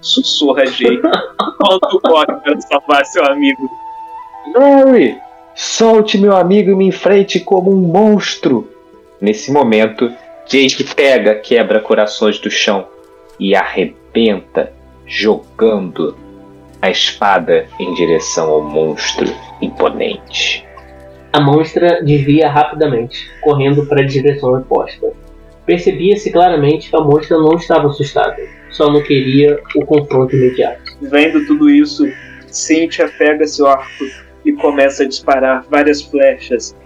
[0.00, 1.02] Sussurra Jake
[1.42, 3.68] enquanto corre para salvar seu amigo.
[4.54, 5.18] Mary!
[5.54, 8.70] Solte meu amigo e me enfrente como um monstro!
[9.20, 10.10] Nesse momento,
[10.46, 12.86] Jake pega quebra-corações do chão
[13.40, 14.72] e arrebenta,
[15.06, 16.16] jogando
[16.80, 19.26] a espada em direção ao monstro
[19.60, 20.64] imponente.
[21.32, 25.12] A monstra desvia rapidamente, correndo para a direção oposta.
[25.64, 28.36] Percebia-se claramente que a monstra não estava assustada,
[28.70, 30.96] só não queria o confronto imediato.
[31.00, 32.04] Vendo tudo isso,
[32.46, 34.04] Cynthia pega seu arco
[34.44, 36.76] e começa a disparar várias flechas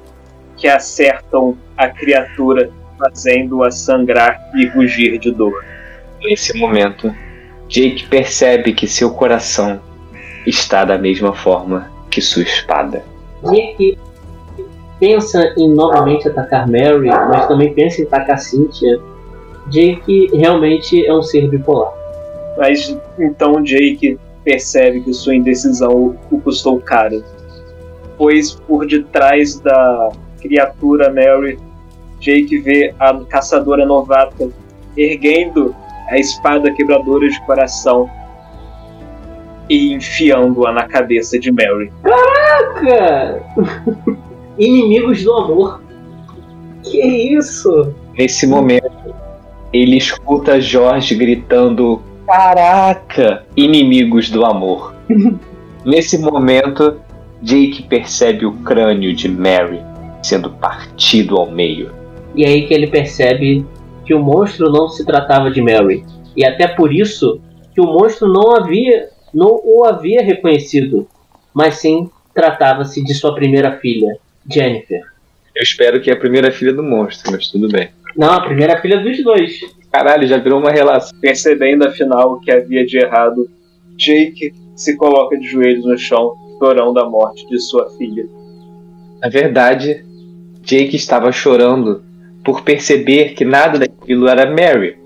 [0.56, 5.64] que acertam a criatura, fazendo-a sangrar e rugir de dor.
[6.24, 7.14] Nesse momento,
[7.68, 9.78] Jake percebe que seu coração
[10.46, 13.04] está da mesma forma que sua espada.
[13.42, 13.98] Jake
[14.98, 18.98] pensa em novamente atacar Mary, mas também pensa em atacar Cynthia.
[19.68, 21.92] Jake realmente é um ser bipolar.
[22.56, 27.22] Mas então Jake percebe que sua indecisão o custou caro.
[28.16, 30.10] Pois por detrás da
[30.40, 31.58] criatura Mary,
[32.18, 34.48] Jake vê a caçadora novata
[34.96, 35.74] erguendo
[36.08, 38.08] a espada quebradora de coração
[39.68, 41.92] e enfiando-a na cabeça de Mary.
[42.02, 43.42] Caraca!
[44.58, 45.82] Inimigos do amor.
[46.82, 47.00] Que
[47.36, 47.94] isso?
[48.16, 49.14] Nesse momento,
[49.72, 53.44] ele escuta Jorge gritando: Caraca!
[53.56, 54.94] Inimigos do amor.
[55.84, 57.00] Nesse momento,
[57.42, 59.80] Jake percebe o crânio de Mary
[60.22, 61.92] sendo partido ao meio.
[62.34, 63.64] E aí que ele percebe
[64.04, 66.04] que o monstro não se tratava de Mary.
[66.36, 67.40] E até por isso
[67.74, 71.08] que o monstro não havia não o havia reconhecido,
[71.52, 74.16] mas sim tratava-se de sua primeira filha,
[74.48, 75.02] Jennifer.
[75.54, 77.90] Eu espero que é a primeira filha do monstro, mas tudo bem.
[78.16, 79.60] Não, a primeira filha dos dois.
[79.90, 81.18] Caralho, já virou uma relação.
[81.20, 83.48] Percebendo afinal o que havia de errado,
[83.96, 88.26] Jake se coloca de joelhos no chão, chorando a morte de sua filha.
[89.20, 90.04] Na verdade,
[90.62, 92.02] Jake estava chorando
[92.44, 94.96] por perceber que nada daquilo era Mary.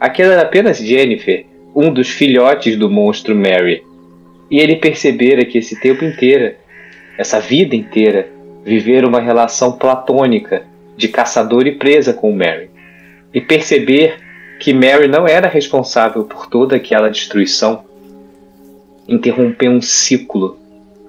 [0.00, 3.82] Aquela era apenas Jennifer, um dos filhotes do monstro Mary.
[4.50, 6.54] E ele percebera que esse tempo inteiro,
[7.16, 8.28] essa vida inteira,
[8.64, 10.64] viver uma relação platônica
[10.96, 12.68] de caçador e presa com Mary.
[13.32, 14.16] E perceber
[14.58, 17.84] que Mary não era responsável por toda aquela destruição,
[19.06, 20.58] interrompeu um ciclo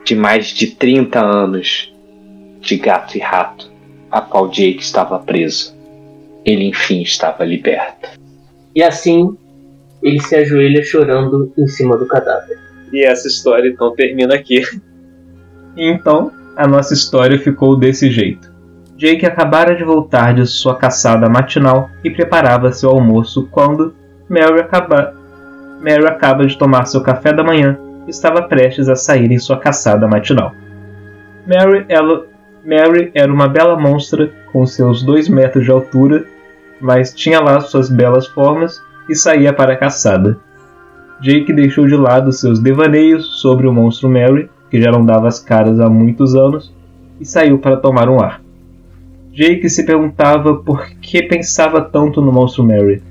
[0.06, 1.94] de mais de 30 anos
[2.62, 3.72] de gato e rato,
[4.12, 5.79] a qual Jake estava preso.
[6.46, 8.10] Ele enfim estava liberto.
[8.76, 9.38] E assim,
[10.02, 12.58] ele se ajoelha chorando em cima do cadáver.
[12.92, 14.64] E essa história então termina aqui.
[15.78, 18.50] Então, a nossa história ficou desse jeito.
[18.98, 23.94] Jake acabara de voltar de sua caçada matinal e preparava seu almoço quando
[24.28, 25.14] Mary acaba...
[25.82, 29.58] Mary acaba de tomar seu café da manhã e estava prestes a sair em sua
[29.58, 30.54] caçada matinal.
[31.48, 32.28] Mary, ela...
[32.66, 36.26] Mary era uma bela monstra com seus dois metros de altura,
[36.80, 40.40] mas tinha lá suas belas formas e saía para a caçada.
[41.22, 45.40] Jake deixou de lado seus devaneios sobre o monstro Mary, que já não dava as
[45.40, 46.74] caras há muitos anos,
[47.20, 48.42] e saiu para tomar um ar.
[49.34, 53.02] Jake se perguntava por que pensava tanto no monstro Mary.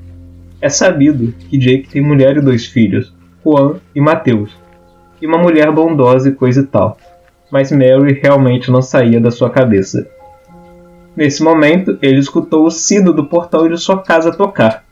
[0.61, 4.57] É sabido que Jake tem mulher e dois filhos, Juan e Mateus,
[5.21, 6.97] e uma mulher bondosa e coisa e tal,
[7.51, 10.09] mas Mary realmente não saía da sua cabeça.
[11.19, 14.85] Nesse momento, ele escutou o sino do portão de sua casa tocar.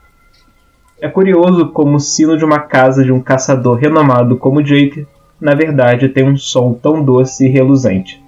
[1.01, 5.07] É curioso como o sino de uma casa de um caçador renomado como Jake,
[5.41, 8.21] na verdade, tem um som tão doce e reluzente.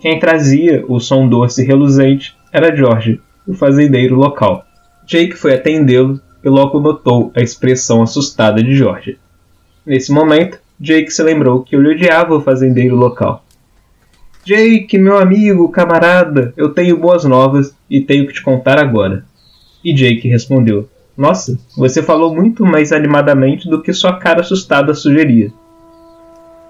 [0.00, 4.64] Quem trazia o som doce e reluzente era George, o fazendeiro local.
[5.06, 9.18] Jake foi atendê-lo e logo notou a expressão assustada de George.
[9.84, 13.44] Nesse momento, Jake se lembrou que ele odiava o fazendeiro local.
[14.48, 19.22] Jake, meu amigo, camarada, eu tenho boas novas e tenho que te contar agora.
[19.84, 25.52] E Jake respondeu: Nossa, você falou muito mais animadamente do que sua cara assustada sugeria.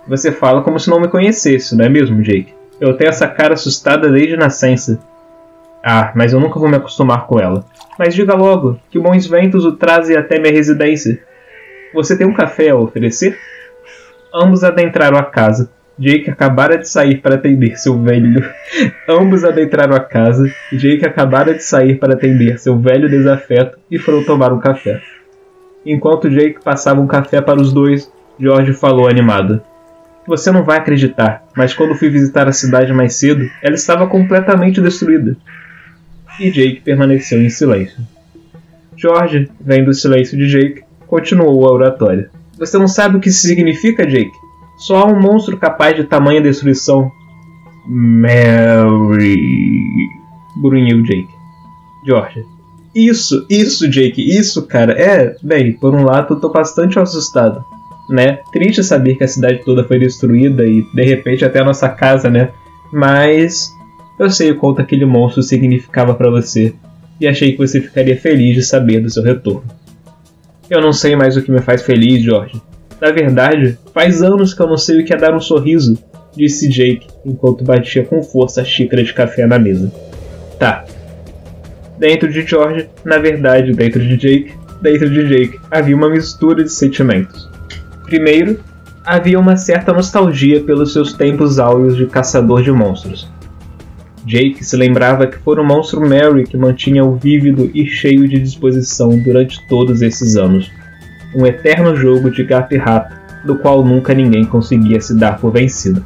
[0.09, 2.53] Você fala como se não me conhecesse, não é mesmo, Jake?
[2.81, 4.99] Eu tenho essa cara assustada desde nascença.
[5.81, 7.65] Ah, mas eu nunca vou me acostumar com ela.
[7.97, 11.23] Mas diga logo, que bons ventos o trazem até minha residência.
[11.95, 13.39] Você tem um café a oferecer?
[14.35, 15.71] Ambos adentraram a casa.
[15.99, 18.49] Jake acabara de sair para atender seu velho.
[19.09, 20.49] Ambos adentraram a casa.
[20.73, 25.03] Jake acabara de sair para atender seu velho desafeto e foram tomar um café.
[25.85, 29.61] Enquanto Jake passava um café para os dois, George falou animado:
[30.27, 34.81] Você não vai acreditar, mas quando fui visitar a cidade mais cedo, ela estava completamente
[34.81, 35.37] destruída.
[36.39, 37.99] E Jake permaneceu em silêncio.
[38.97, 42.31] George, vendo o silêncio de Jake, continuou a oratória.
[42.57, 44.31] Você não sabe o que isso significa, Jake?
[44.79, 47.11] Só há um monstro capaz de tamanha destruição.
[47.85, 49.37] Mary.
[50.57, 51.29] Grunhiu Jake.
[52.07, 52.47] George.
[52.95, 54.93] Isso, isso, Jake, isso, cara.
[54.93, 57.65] É, bem, por um lado eu tô bastante assustado,
[58.09, 58.41] né?
[58.53, 62.31] Triste saber que a cidade toda foi destruída e de repente até a nossa casa,
[62.31, 62.51] né?
[62.93, 63.71] Mas
[64.19, 66.75] eu sei o quanto aquele monstro significava para você
[67.21, 69.65] e achei que você ficaria feliz de saber do seu retorno.
[70.71, 72.61] Eu não sei mais o que me faz feliz, George.
[73.01, 75.97] Na verdade, faz anos que eu não sei o que é dar um sorriso.
[76.37, 79.91] disse Jake enquanto batia com força a xícara de café na mesa.
[80.59, 80.85] Tá.
[81.99, 86.73] Dentro de George, na verdade, dentro de Jake, dentro de Jake havia uma mistura de
[86.73, 87.49] sentimentos.
[88.05, 88.61] Primeiro,
[89.05, 93.29] havia uma certa nostalgia pelos seus tempos áureos de caçador de monstros.
[94.25, 99.09] Jake se lembrava que foi o monstro Mary que mantinha-o vívido e cheio de disposição
[99.19, 100.71] durante todos esses anos.
[101.35, 103.15] Um eterno jogo de gato e rato,
[103.45, 106.05] do qual nunca ninguém conseguia se dar por vencido.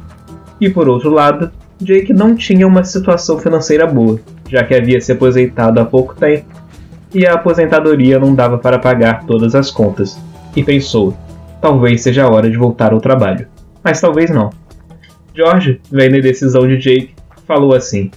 [0.59, 5.11] E por outro lado, Jake não tinha uma situação financeira boa, já que havia se
[5.11, 6.63] aposentado há pouco tempo
[7.13, 10.17] e a aposentadoria não dava para pagar todas as contas.
[10.55, 11.15] E pensou:
[11.61, 13.47] talvez seja a hora de voltar ao trabalho.
[13.83, 14.49] Mas talvez não.
[15.35, 17.13] George, vendo a decisão de Jake,
[17.47, 18.09] falou assim: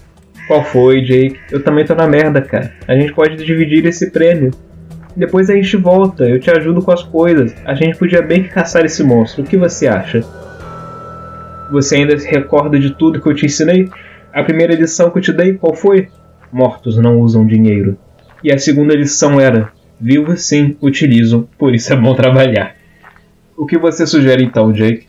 [0.47, 1.37] Qual foi, Jake?
[1.51, 2.73] Eu também tô na merda, cara.
[2.87, 4.51] A gente pode dividir esse prêmio.
[5.17, 7.51] Depois a gente volta, eu te ajudo com as coisas.
[7.65, 9.43] A gente podia bem que caçar esse monstro.
[9.43, 10.23] O que você acha?
[11.71, 13.89] Você ainda se recorda de tudo que eu te ensinei?
[14.31, 16.07] A primeira lição que eu te dei, qual foi?
[16.51, 17.97] Mortos não usam dinheiro.
[18.43, 22.75] E a segunda lição era: vivos sim utilizam, por isso é bom trabalhar.
[23.57, 25.07] O que você sugere então, Jake?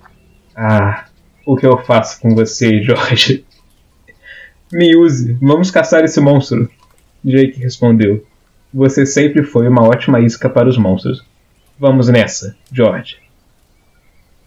[0.57, 1.05] Ah,
[1.45, 3.45] o que eu faço com você, George?
[4.73, 6.71] Me use, vamos caçar esse monstro.
[7.23, 8.25] Jake respondeu.
[8.73, 11.25] Você sempre foi uma ótima isca para os monstros.
[11.79, 13.17] Vamos nessa, George.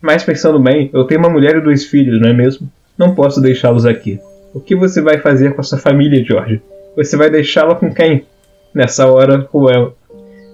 [0.02, 2.72] Mas pensando bem, eu tenho uma mulher e dois filhos, não é mesmo?
[2.98, 4.20] Não posso deixá-los aqui.
[4.54, 6.62] O que você vai fazer com a sua família, George?
[6.96, 8.26] Você vai deixá-la com quem?
[8.74, 9.92] Nessa hora, Juan,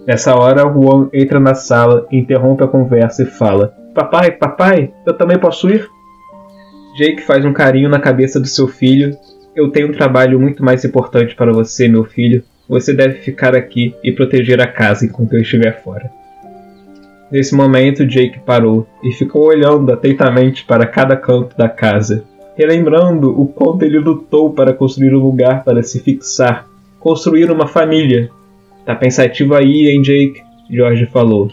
[0.05, 5.39] nessa hora, Juan entra na sala, interrompe a conversa e fala: Papai, papai, eu também
[5.39, 5.89] posso ir?
[6.97, 9.17] Jake faz um carinho na cabeça do seu filho.
[9.55, 12.43] Eu tenho um trabalho muito mais importante para você, meu filho.
[12.67, 16.11] Você deve ficar aqui e proteger a casa enquanto eu estiver fora.
[17.31, 22.23] Nesse momento, Jake parou e ficou olhando atentamente para cada canto da casa,
[22.55, 26.65] relembrando o quanto ele lutou para construir um lugar para se fixar,
[26.99, 28.29] construir uma família.
[28.85, 30.41] Tá pensativo aí, hein, Jake?
[30.69, 31.49] George falou.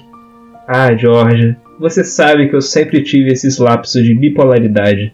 [0.67, 5.13] Ah, George, você sabe que eu sempre tive esses lapsos de bipolaridade.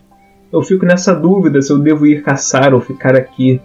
[0.53, 3.61] Eu fico nessa dúvida se eu devo ir caçar ou ficar aqui.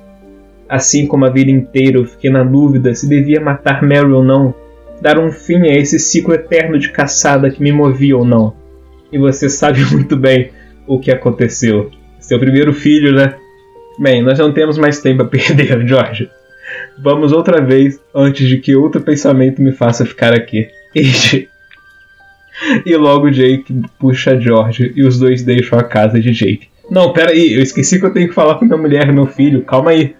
[0.67, 4.53] Assim como a vida inteira eu fiquei na dúvida se devia matar Mary ou não
[5.01, 8.55] dar um fim a esse ciclo eterno de caçada que me movia ou não.
[9.11, 10.51] E você sabe muito bem
[10.87, 11.91] o que aconteceu.
[12.19, 13.35] Seu primeiro filho, né?
[13.99, 16.29] Bem, nós não temos mais tempo a perder, George.
[16.97, 20.67] Vamos outra vez antes de que outro pensamento me faça ficar aqui.
[22.85, 26.69] E, e logo Jake puxa George e os dois deixam a casa de Jake.
[26.89, 29.25] Não, pera aí, eu esqueci que eu tenho que falar com minha mulher e meu
[29.25, 29.61] filho.
[29.63, 30.15] Calma aí.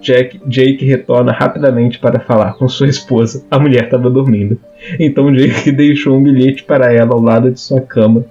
[0.00, 3.44] Jack, Jake retorna rapidamente para falar com sua esposa.
[3.50, 4.58] A mulher estava dormindo.
[4.98, 8.24] Então Jake deixou um bilhete para ela ao lado de sua cama,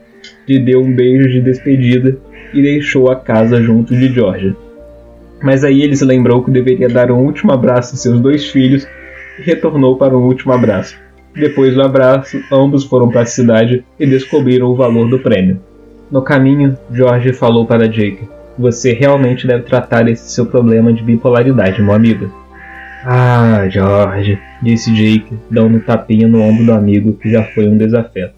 [0.47, 2.17] lhe deu um beijo de despedida
[2.53, 4.55] e deixou a casa junto de Georgia.
[5.41, 8.87] Mas aí ele se lembrou que deveria dar um último abraço a seus dois filhos
[9.37, 10.97] e retornou para um último abraço.
[11.33, 15.61] Depois do abraço, ambos foram para a cidade e descobriram o valor do prêmio.
[16.11, 18.27] No caminho, George falou para Jake:
[18.59, 22.29] você realmente deve tratar esse seu problema de bipolaridade, meu amigo.
[23.05, 27.77] Ah, George, disse Jake, dando um tapinha no ombro do amigo que já foi um
[27.77, 28.35] desafeto.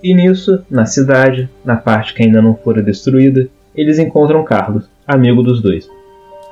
[0.00, 5.42] E nisso, na cidade, na parte que ainda não fora destruída, eles encontram Carlos, amigo
[5.42, 5.88] dos dois.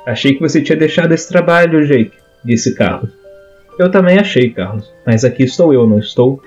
[0.05, 2.13] Achei que você tinha deixado esse trabalho, Jake,
[2.45, 3.13] disse Carlos.
[3.79, 6.43] Eu também achei, Carlos, mas aqui estou eu, não estou?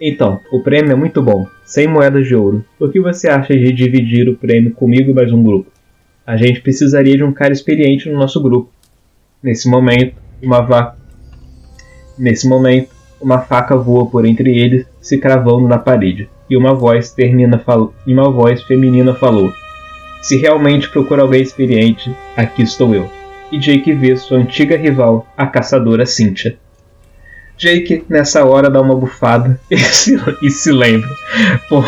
[0.00, 2.64] Então, o prêmio é muito bom, 100 moedas de ouro.
[2.80, 5.70] O que você acha de dividir o prêmio comigo e mais um grupo?
[6.26, 8.70] A gente precisaria de um cara experiente no nosso grupo.
[9.42, 10.96] Nesse momento, uma.
[12.18, 12.88] Nesse momento,
[13.20, 17.62] uma faca voa por entre eles, se cravando na parede, e uma voz termina
[18.06, 19.52] e uma voz feminina falou:
[20.22, 23.10] Se realmente procura alguém experiente, aqui estou eu.
[23.52, 26.58] E Jake vê sua antiga rival, a caçadora Cynthia.
[27.56, 31.08] Jake, nessa hora, dá uma bufada e se, e se lembra.
[31.68, 31.82] Pô,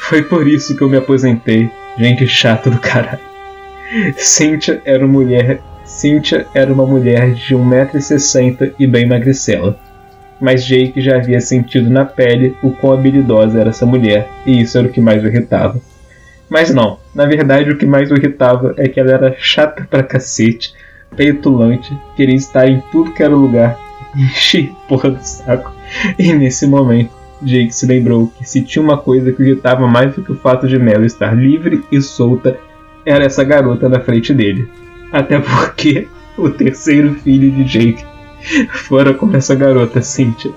[0.00, 1.70] foi por isso que eu me aposentei.
[1.98, 3.20] Gente chata do caralho.
[4.16, 5.60] Cynthia era uma mulher.
[5.84, 9.78] Cynthia era uma mulher de 1,60m e bem magricela.
[10.40, 14.78] Mas Jake já havia sentido na pele o quão habilidosa era essa mulher, e isso
[14.78, 15.78] era o que mais o irritava.
[16.48, 20.02] Mas não, na verdade o que mais o irritava é que ela era chata pra
[20.02, 20.72] cacete,
[21.14, 23.78] petulante, queria estar em tudo que era lugar
[24.16, 25.72] enchi porra do saco.
[26.18, 27.10] E nesse momento,
[27.42, 30.68] Jake se lembrou que se tinha uma coisa que irritava mais do que o fato
[30.68, 32.58] de Mel estar livre e solta,
[33.04, 34.68] era essa garota na frente dele.
[35.12, 36.06] Até porque
[36.36, 38.04] o terceiro filho de Jake
[38.70, 40.52] fora com essa garota, Cynthia.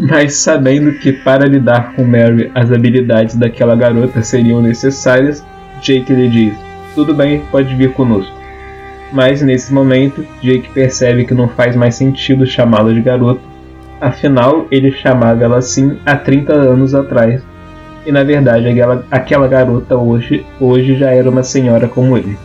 [0.00, 5.44] Mas sabendo que para lidar com Mary as habilidades daquela garota seriam necessárias,
[5.80, 6.54] Jake lhe diz:
[6.94, 8.41] Tudo bem, pode vir conosco.
[9.12, 13.40] Mas nesse momento, Jake percebe que não faz mais sentido chamá-la de garota,
[14.00, 17.42] afinal ele chamava ela assim há 30 anos atrás.
[18.06, 22.36] E na verdade aquela, aquela garota hoje, hoje já era uma senhora como ele.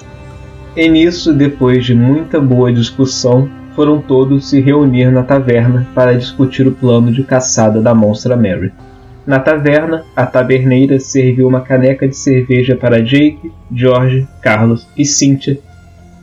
[0.75, 6.67] E nisso, depois de muita boa discussão, foram todos se reunir na taverna para discutir
[6.67, 8.71] o plano de caçada da monstra Mary.
[9.25, 15.59] Na taverna, a taberneira serviu uma caneca de cerveja para Jake, George, Carlos e Cynthia,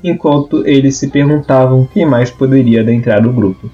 [0.04, 3.70] enquanto eles se perguntavam quem mais poderia adentrar o grupo.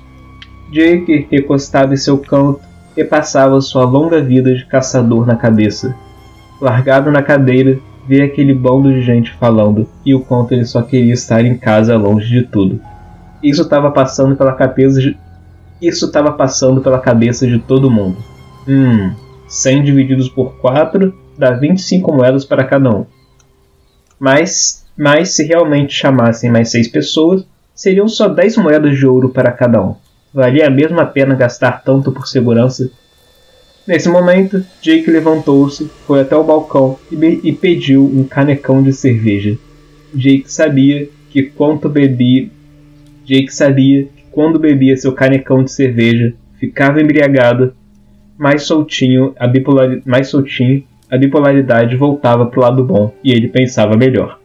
[0.71, 2.61] Jake, recostado em seu canto,
[2.97, 5.97] repassava sua longa vida de caçador na cabeça.
[6.61, 11.13] Largado na cadeira, via aquele bando de gente falando e o quanto ele só queria
[11.13, 12.81] estar em casa longe de tudo.
[13.43, 15.19] Isso estava passando pela cabeça de...
[15.83, 18.19] Isso estava passando pela cabeça de todo mundo.
[18.69, 19.13] Hum,
[19.49, 23.07] 100 divididos por 4 dá 25 moedas para cada um.
[24.19, 27.43] Mas, mas se realmente chamassem mais 6 pessoas,
[27.75, 29.95] seriam só 10 moedas de ouro para cada um.
[30.31, 32.91] Valia a mesma pena gastar tanto por segurança?
[33.87, 39.57] Nesse momento, Jake levantou-se, foi até o balcão e, e pediu um canecão de cerveja.
[40.13, 42.51] Jake sabia que quanto bebia
[43.25, 47.73] Jake sabia que quando bebia seu canecão de cerveja, ficava embriagado,
[48.37, 49.51] mais soltinho, a
[50.05, 54.40] mais soltinho, a bipolaridade voltava para o lado bom e ele pensava melhor.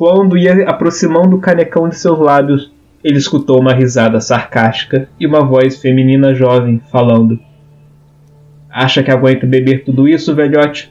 [0.00, 2.72] Quando ia aproximando o canecão de seus lábios,
[3.04, 7.38] ele escutou uma risada sarcástica e uma voz feminina jovem falando:
[8.70, 10.90] Acha que aguenta beber tudo isso, velhote?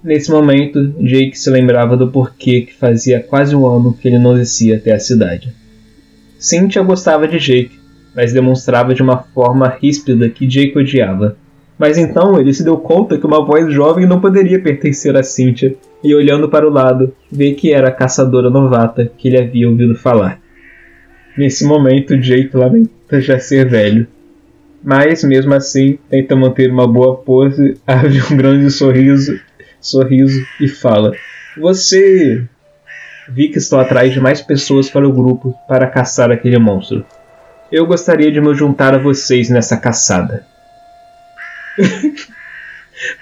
[0.00, 4.32] Nesse momento, Jake se lembrava do porquê que fazia quase um ano que ele não
[4.32, 5.52] descia até a cidade.
[6.38, 7.80] Cynthia gostava de Jake,
[8.14, 11.36] mas demonstrava de uma forma ríspida que Jake odiava.
[11.76, 15.74] Mas então ele se deu conta que uma voz jovem não poderia pertencer a Cynthia,
[16.02, 19.94] e olhando para o lado, vê que era a caçadora novata que ele havia ouvido
[19.94, 20.40] falar.
[21.36, 24.06] Nesse momento, Jake lamenta já ser velho.
[24.82, 29.38] Mas, mesmo assim, tenta manter uma boa pose, abre um grande sorriso,
[29.80, 31.12] sorriso e fala:
[31.56, 32.48] Você
[33.30, 37.04] Vi que estou atrás de mais pessoas para o grupo para caçar aquele monstro.
[37.70, 40.46] Eu gostaria de me juntar a vocês nessa caçada.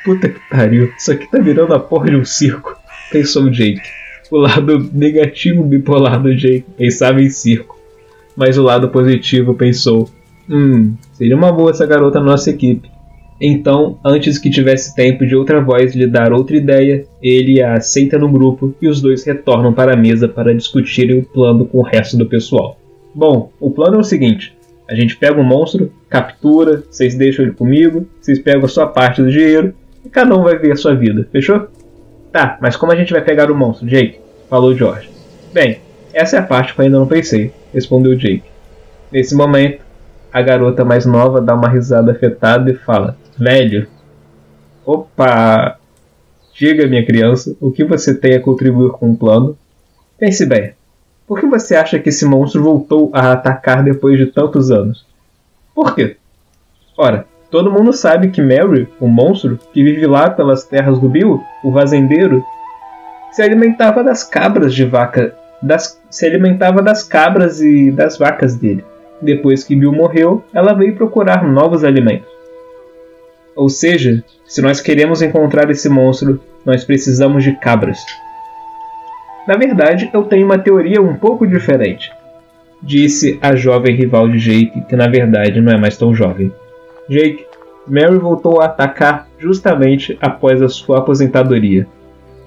[0.05, 2.77] Puta que pariu, isso aqui tá virando a porra de um circo,
[3.11, 3.81] pensou Jake.
[4.31, 7.79] O lado negativo bipolar do Jake pensava em circo,
[8.37, 10.09] mas o lado positivo pensou:
[10.49, 12.91] hum, seria uma boa essa garota na nossa equipe.
[13.41, 18.19] Então, antes que tivesse tempo de outra voz lhe dar outra ideia, ele a aceita
[18.19, 21.83] no grupo e os dois retornam para a mesa para discutirem o plano com o
[21.83, 22.79] resto do pessoal.
[23.15, 24.56] Bom, o plano é o seguinte:
[24.89, 29.23] a gente pega um monstro, captura, vocês deixam ele comigo, vocês pegam a sua parte
[29.23, 29.75] do dinheiro
[30.05, 31.69] e cada um vai ver a sua vida, fechou?
[32.33, 34.21] Tá, mas como a gente vai pegar o monstro, Jake?
[34.49, 35.11] Falou George.
[35.53, 35.81] Bem,
[36.13, 38.45] essa é a parte que eu ainda não pensei, respondeu Jake.
[39.11, 39.83] Nesse momento,
[40.33, 43.89] a garota mais nova dá uma risada afetada e fala: Velho.
[44.85, 45.79] Opa!
[46.55, 49.59] Diga, minha criança, o que você tem a contribuir com o plano?
[50.19, 50.76] Pense bem.
[51.27, 55.05] Por que você acha que esse monstro voltou a atacar depois de tantos anos?
[55.75, 56.17] Por quê?
[56.97, 61.43] Ora, todo mundo sabe que Mary, o monstro, que vive lá pelas terras do Bill,
[61.65, 62.45] o fazendeiro,
[63.33, 65.35] se alimentava das cabras de vaca.
[65.61, 68.85] Das, se alimentava das cabras e das vacas dele.
[69.21, 72.29] Depois que Bill morreu, ela veio procurar novos alimentos.
[73.57, 77.99] Ou seja, se nós queremos encontrar esse monstro, nós precisamos de cabras.
[79.47, 82.11] Na verdade, eu tenho uma teoria um pouco diferente,
[82.83, 86.53] disse a jovem rival de Jake, que na verdade não é mais tão jovem.
[87.09, 87.47] Jake,
[87.87, 91.87] Mary voltou a atacar justamente após a sua aposentadoria.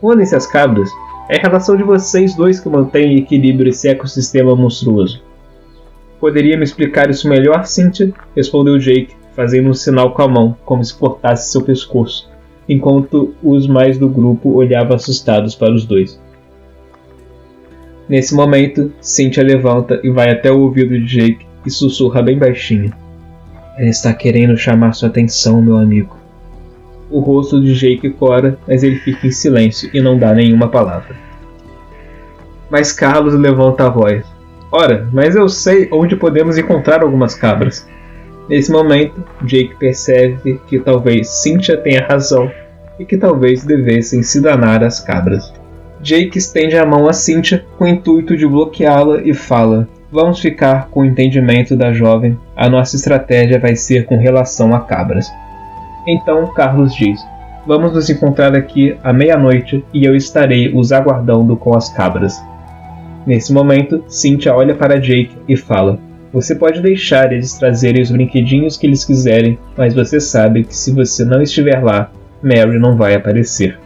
[0.01, 0.89] Unem-se as cabras.
[1.29, 5.23] É a relação de vocês dois que mantém em equilíbrio esse ecossistema monstruoso.
[6.19, 8.11] Poderia me explicar isso melhor, Cynthia?
[8.35, 12.29] respondeu Jake, fazendo um sinal com a mão, como se cortasse seu pescoço,
[12.67, 16.19] enquanto os mais do grupo olhavam assustados para os dois.
[18.09, 22.91] Nesse momento, Cynthia levanta e vai até o ouvido de Jake e sussurra bem baixinho.
[23.77, 26.17] Ela está querendo chamar sua atenção, meu amigo.
[27.11, 31.15] O rosto de Jake cora, mas ele fica em silêncio e não dá nenhuma palavra.
[32.67, 34.25] Mas Carlos levanta a voz.
[34.71, 37.87] Ora, mas eu sei onde podemos encontrar algumas cabras.
[38.49, 42.51] Nesse momento, Jake percebe que talvez Cynthia tenha razão
[42.99, 45.58] e que talvez devessem se danar as cabras.
[46.01, 50.87] Jake estende a mão a Cynthia com o intuito de bloqueá-la e fala: Vamos ficar
[50.89, 52.37] com o entendimento da jovem.
[52.55, 55.29] A nossa estratégia vai ser com relação a cabras.
[56.07, 57.19] Então Carlos diz:
[57.67, 62.41] Vamos nos encontrar aqui à meia-noite e eu estarei os aguardando com as cabras.
[63.27, 65.99] Nesse momento, Cynthia olha para Jake e fala:
[66.31, 70.93] Você pode deixar eles trazerem os brinquedinhos que eles quiserem, mas você sabe que se
[70.93, 72.09] você não estiver lá,
[72.41, 73.77] Mary não vai aparecer.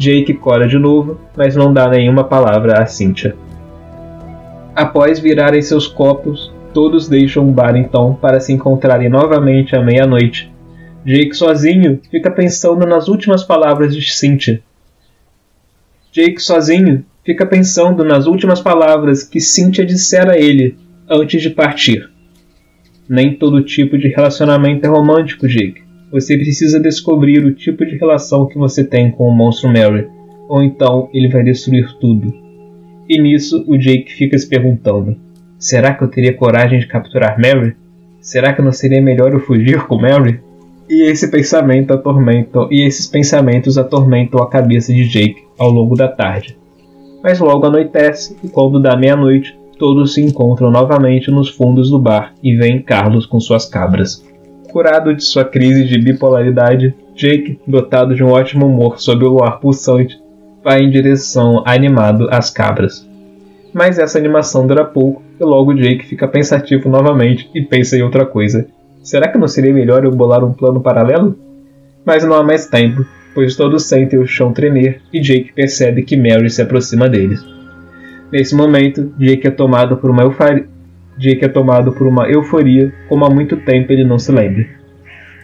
[0.00, 3.36] Jake cora de novo, mas não dá nenhuma palavra a Cynthia.
[4.74, 10.50] Após virarem seus copos, todos deixam o bar então para se encontrarem novamente à meia-noite.
[11.04, 14.62] Jake sozinho fica pensando nas últimas palavras de Cynthia.
[16.10, 20.78] Jake sozinho fica pensando nas últimas palavras que Cynthia dissera a ele
[21.10, 22.08] antes de partir.
[23.06, 25.89] Nem todo tipo de relacionamento é romântico, Jake.
[26.12, 30.08] Você precisa descobrir o tipo de relação que você tem com o monstro Mary,
[30.48, 32.34] ou então ele vai destruir tudo.
[33.08, 35.16] E nisso o Jake fica se perguntando:
[35.58, 37.76] será que eu teria coragem de capturar Mary?
[38.20, 40.40] Será que não seria melhor eu fugir com Mary?
[40.88, 46.08] E esse pensamento atormenta, e esses pensamentos atormentam a cabeça de Jake ao longo da
[46.08, 46.58] tarde.
[47.22, 52.34] Mas logo anoitece e quando dá meia-noite, todos se encontram novamente nos fundos do bar
[52.42, 54.28] e veem Carlos com suas cabras.
[54.70, 59.58] Curado de sua crise de bipolaridade, Jake, dotado de um ótimo humor sob o luar
[59.58, 60.20] pulsante,
[60.62, 63.06] vai em direção animado às cabras.
[63.72, 68.24] Mas essa animação dura pouco e logo Jake fica pensativo novamente e pensa em outra
[68.24, 68.66] coisa.
[69.02, 71.36] Será que não seria melhor eu bolar um plano paralelo?
[72.04, 73.04] Mas não há mais tempo,
[73.34, 77.44] pois todos sentem o chão tremer e Jake percebe que Mary se aproxima deles.
[78.30, 80.66] Nesse momento, Jake é tomado por uma euforia,
[81.20, 84.66] Jake é tomado por uma euforia como há muito tempo ele não se lembra.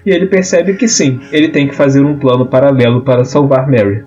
[0.06, 4.02] E ele percebe que sim, ele tem que fazer um plano paralelo para salvar Mary.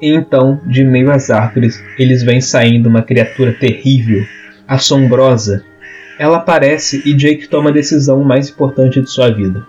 [0.00, 4.24] E então, de meio às árvores, eles vêm saindo uma criatura terrível,
[4.68, 5.64] assombrosa.
[6.20, 9.66] Ela aparece e Jake toma a decisão mais importante de sua vida.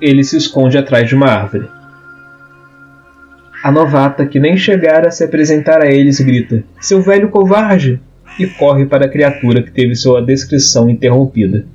[0.00, 1.68] Ele se esconde atrás de uma árvore.
[3.62, 8.00] A novata, que nem chegara a se apresentar a eles, grita: Seu velho covarde!
[8.38, 11.66] E corre para a criatura que teve sua descrição interrompida.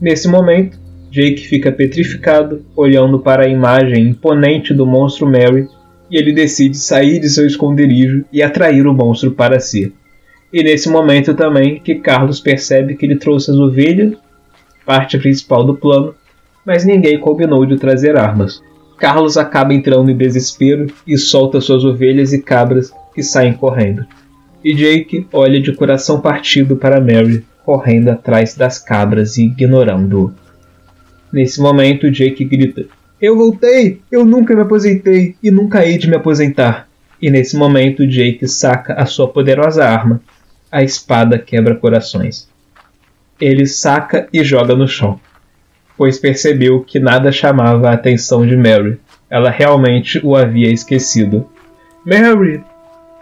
[0.00, 0.78] Nesse momento,
[1.10, 5.66] Jake fica petrificado, olhando para a imagem imponente do monstro Mary
[6.10, 9.92] e ele decide sair de seu esconderijo e atrair o monstro para si.
[10.52, 14.14] E nesse momento também que Carlos percebe que ele trouxe as ovelhas,
[14.86, 16.14] parte principal do plano,
[16.64, 18.62] mas ninguém combinou de trazer armas.
[18.96, 24.06] Carlos acaba entrando em desespero e solta suas ovelhas e cabras que saem correndo.
[24.64, 30.32] E Jake olha de coração partido para Mary, correndo atrás das cabras e ignorando-o.
[31.32, 32.86] Nesse momento, Jake grita:
[33.20, 34.00] eu voltei!
[34.12, 36.88] Eu nunca me aposentei e nunca hei de me aposentar.
[37.20, 40.20] E nesse momento, Jake saca a sua poderosa arma,
[40.70, 42.48] a espada quebra-corações.
[43.40, 45.18] Ele saca e joga no chão,
[45.96, 49.00] pois percebeu que nada chamava a atenção de Mary.
[49.28, 51.48] Ela realmente o havia esquecido.
[52.06, 52.62] Mary!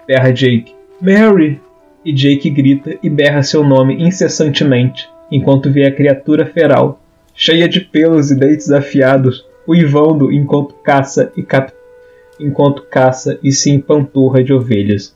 [0.06, 0.74] berra Jake.
[1.00, 1.60] Mary!
[2.04, 7.00] E Jake grita e berra seu nome incessantemente, enquanto vê a criatura feral,
[7.34, 11.72] cheia de pelos e dentes afiados, uivando enquanto caça e cap...
[12.40, 15.14] enquanto caça e se empanturra de ovelhas.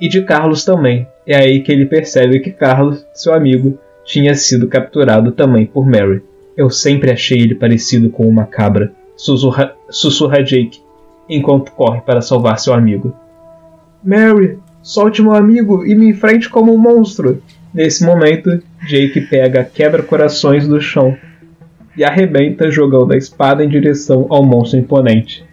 [0.00, 1.06] E de Carlos também.
[1.26, 6.22] É aí que ele percebe que Carlos, seu amigo, tinha sido capturado também por Mary.
[6.56, 10.80] Eu sempre achei ele parecido com uma cabra, sussurra, sussurra Jake,
[11.28, 13.14] enquanto corre para salvar seu amigo.
[14.02, 17.42] Mary, solte meu amigo e me enfrente como um monstro.
[17.72, 21.16] Nesse momento, Jake pega quebra-corações do chão
[21.96, 25.44] e arrebenta jogando a espada em direção ao monstro imponente.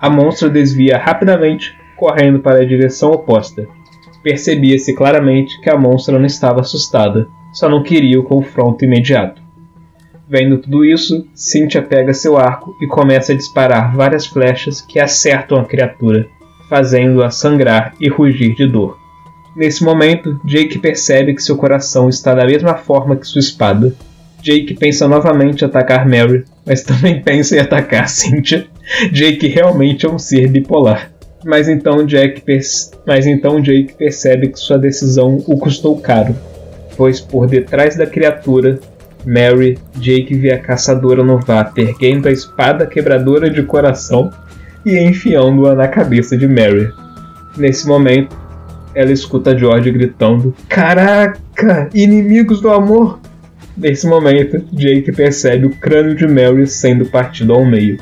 [0.00, 3.66] A monstro desvia rapidamente, correndo para a direção oposta.
[4.22, 9.42] Percebia-se claramente que a monstra não estava assustada, só não queria o confronto imediato.
[10.28, 15.58] Vendo tudo isso, Cynthia pega seu arco e começa a disparar várias flechas que acertam
[15.58, 16.26] a criatura,
[16.72, 18.96] fazendo-a sangrar e rugir de dor.
[19.54, 23.94] Nesse momento, Jake percebe que seu coração está da mesma forma que sua espada,
[24.42, 28.64] Jake pensa novamente em atacar Mary, mas também pensa em atacar Cynthia.
[29.12, 31.12] Jake realmente é um ser bipolar.
[31.44, 32.42] Mas então, Jack
[33.06, 36.34] mas então Jake percebe que sua decisão o custou caro,
[36.96, 38.80] pois por detrás da criatura,
[39.26, 44.30] Mary, Jake vê a caçadora novata erguendo a espada quebradora de coração
[44.84, 46.90] e enfiando-a na cabeça de Mary.
[47.56, 48.36] Nesse momento,
[48.94, 53.20] ela escuta George gritando: Caraca, inimigos do amor!
[53.76, 57.98] Nesse momento, Jake percebe o crânio de Mary sendo partido ao meio.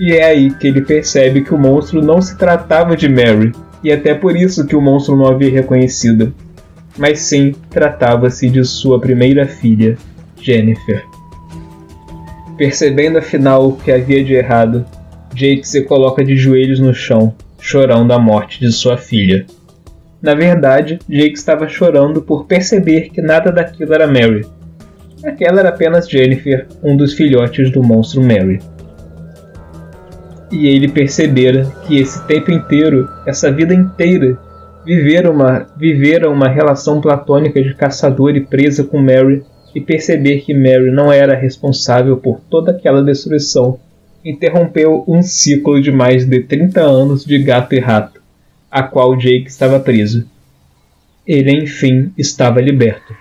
[0.00, 3.52] E é aí que ele percebe que o monstro não se tratava de Mary,
[3.84, 6.34] e até por isso que o monstro não havia reconhecido.
[6.98, 9.96] mas sim tratava-se de sua primeira filha,
[10.40, 11.04] Jennifer.
[12.56, 14.84] Percebendo afinal o que havia de errado,
[15.34, 19.46] Jake se coloca de joelhos no chão, chorando a morte de sua filha.
[20.20, 24.44] Na verdade, Jake estava chorando por perceber que nada daquilo era Mary.
[25.24, 28.60] Aquela era apenas Jennifer, um dos filhotes do monstro Mary.
[30.50, 34.36] E ele percebera que esse tempo inteiro, essa vida inteira,
[34.84, 40.52] vivera uma, vivera uma relação platônica de caçador e presa com Mary e perceber que
[40.52, 43.78] Mary não era responsável por toda aquela destruição
[44.24, 48.22] interrompeu um ciclo de mais de 30 anos de gato e rato,
[48.70, 50.28] a qual Jake estava preso.
[51.26, 53.16] Ele enfim estava liberto,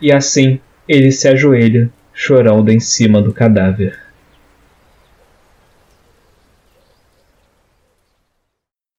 [0.00, 3.98] e assim ele se ajoelha, chorando em cima do cadáver.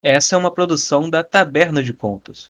[0.03, 2.47] Essa é uma produção da Taberna de Contos.